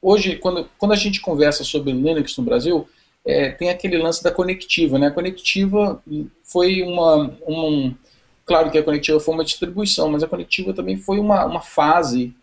[0.02, 2.88] hoje, quando, quando a gente conversa sobre Linux no Brasil,
[3.26, 4.98] é, tem aquele lance da conectiva.
[4.98, 5.08] Né?
[5.08, 6.02] A conectiva
[6.44, 7.36] foi uma.
[7.48, 7.94] Um,
[8.46, 12.34] claro que a conectiva foi uma distribuição, mas a conectiva também foi uma, uma fase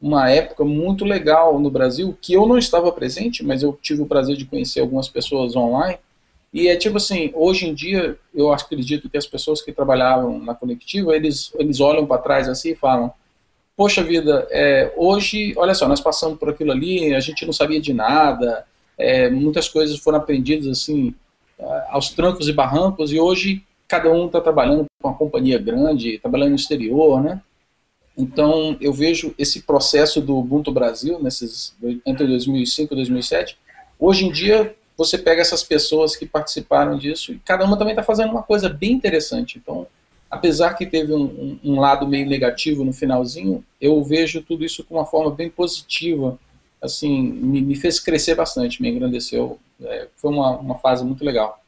[0.00, 4.06] uma época muito legal no Brasil, que eu não estava presente, mas eu tive o
[4.06, 5.98] prazer de conhecer algumas pessoas online.
[6.52, 10.54] E é tipo assim, hoje em dia, eu acredito que as pessoas que trabalhavam na
[10.54, 13.12] Conectiva, eles, eles olham para trás assim e falam,
[13.76, 17.80] poxa vida, é, hoje, olha só, nós passamos por aquilo ali, a gente não sabia
[17.80, 18.64] de nada,
[18.98, 21.14] é, muitas coisas foram aprendidas assim,
[21.88, 26.50] aos trancos e barrancos, e hoje cada um está trabalhando com uma companhia grande, trabalhando
[26.50, 27.40] no exterior, né?
[28.16, 33.58] Então, eu vejo esse processo do Ubuntu Brasil, nesses, entre 2005 e 2007.
[33.98, 38.02] Hoje em dia, você pega essas pessoas que participaram disso e cada uma também está
[38.02, 39.58] fazendo uma coisa bem interessante.
[39.58, 39.86] Então,
[40.30, 44.94] apesar que teve um, um, lado meio negativo no finalzinho, eu vejo tudo isso com
[44.94, 46.38] uma forma bem positiva.
[46.86, 49.58] Assim, me, me fez crescer bastante, me engrandeceu.
[49.80, 51.62] É, foi uma, uma fase muito legal.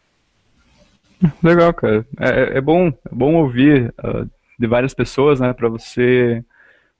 [1.42, 2.06] Legal, cara.
[2.18, 6.44] É, é bom, é bom ouvir uh, de várias pessoas, né, para você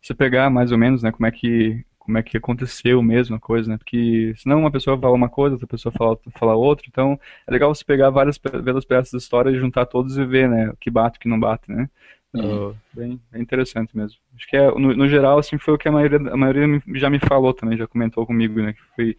[0.01, 3.39] você pegar mais ou menos, né, como é que como é que aconteceu mesmo a
[3.39, 3.77] coisa, né?
[3.77, 7.75] Porque senão uma pessoa fala uma coisa, outra pessoa fala, fala outra, então é legal
[7.75, 10.91] você pegar várias, várias peças da história e juntar todos e ver, né, o que
[10.91, 11.91] bate, o que não bate, né?
[12.35, 12.71] Uhum.
[12.71, 14.19] Uh, bem, bem, interessante mesmo.
[14.37, 17.09] Acho que é, no, no, geral, assim, foi o que a maioria, a maioria já
[17.09, 18.75] me falou também, já comentou comigo, né?
[18.75, 19.17] Que foi,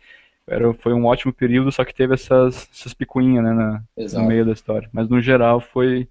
[0.48, 3.84] era, foi um ótimo período, só que teve essas, essas picuinhas, né, na,
[4.14, 4.90] no meio da história.
[4.94, 6.08] Mas no geral foi,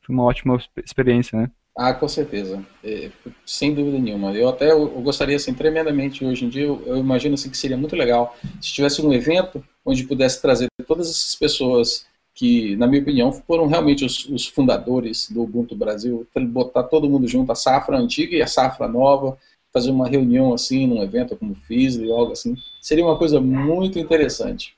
[0.00, 1.50] foi uma ótima experiência, né?
[1.76, 3.10] Ah, com certeza, é,
[3.46, 4.34] sem dúvida nenhuma.
[4.34, 6.64] Eu até eu, gostaria assim tremendamente hoje em dia.
[6.64, 10.68] Eu, eu, imagino assim que seria muito legal se tivesse um evento onde pudesse trazer
[10.86, 16.26] todas essas pessoas que, na minha opinião, foram realmente os, os fundadores do Ubuntu Brasil,
[16.48, 19.36] botar todo mundo junto, a safra antiga e a safra nova,
[19.72, 23.98] fazer uma reunião assim num evento como fiz e algo assim, seria uma coisa muito
[23.98, 24.74] interessante.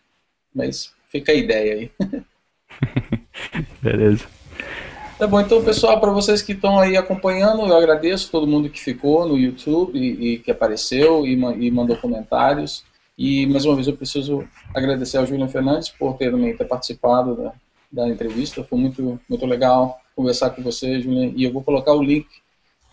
[0.55, 1.91] Mas fica a ideia aí.
[3.81, 4.27] Beleza.
[5.19, 8.81] Tá bom, então pessoal, para vocês que estão aí acompanhando, eu agradeço todo mundo que
[8.81, 12.85] ficou no YouTube e, e que apareceu e, e, mandou comentários.
[13.17, 17.37] E mais uma vez eu preciso agradecer ao Julian Fernandes por ter também ter participado
[17.37, 17.53] da,
[17.91, 18.65] da entrevista.
[18.65, 21.33] Foi muito, muito legal conversar com você, Julian.
[21.37, 22.27] E eu vou colocar o link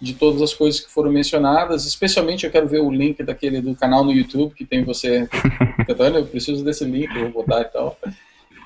[0.02, 1.86] de todas as coisas que foram mencionadas.
[1.86, 5.28] Especialmente eu quero ver o link daquele do canal no YouTube que tem você
[5.88, 6.18] cantando.
[6.18, 7.98] Eu preciso desse link, eu vou botar e tal.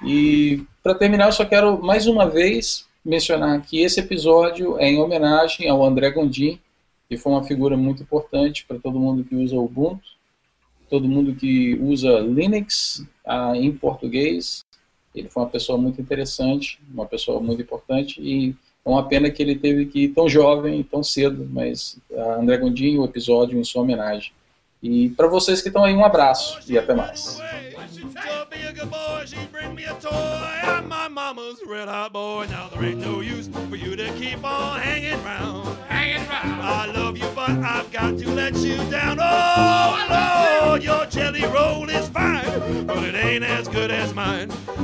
[0.04, 5.00] E para terminar, eu só quero mais uma vez mencionar que esse episódio é em
[5.00, 6.60] homenagem ao André Gondim,
[7.10, 10.13] que foi uma figura muito importante para todo mundo que usa Ubuntu,
[10.94, 14.64] todo mundo que usa Linux ah, em português.
[15.16, 19.42] Ele foi uma pessoa muito interessante, uma pessoa muito importante e é uma pena que
[19.42, 23.64] ele teve que ir tão jovem tão cedo, mas ah, André Gondim, o episódio em
[23.64, 24.34] sua homenagem.
[24.84, 27.40] E para vocês que estão aí, um abraço e até mais.
[27.40, 27.54] Oh.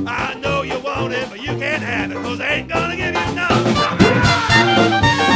[0.06, 3.14] I know you want it, but you can't have it, cause I ain't gonna give
[3.14, 5.29] you none.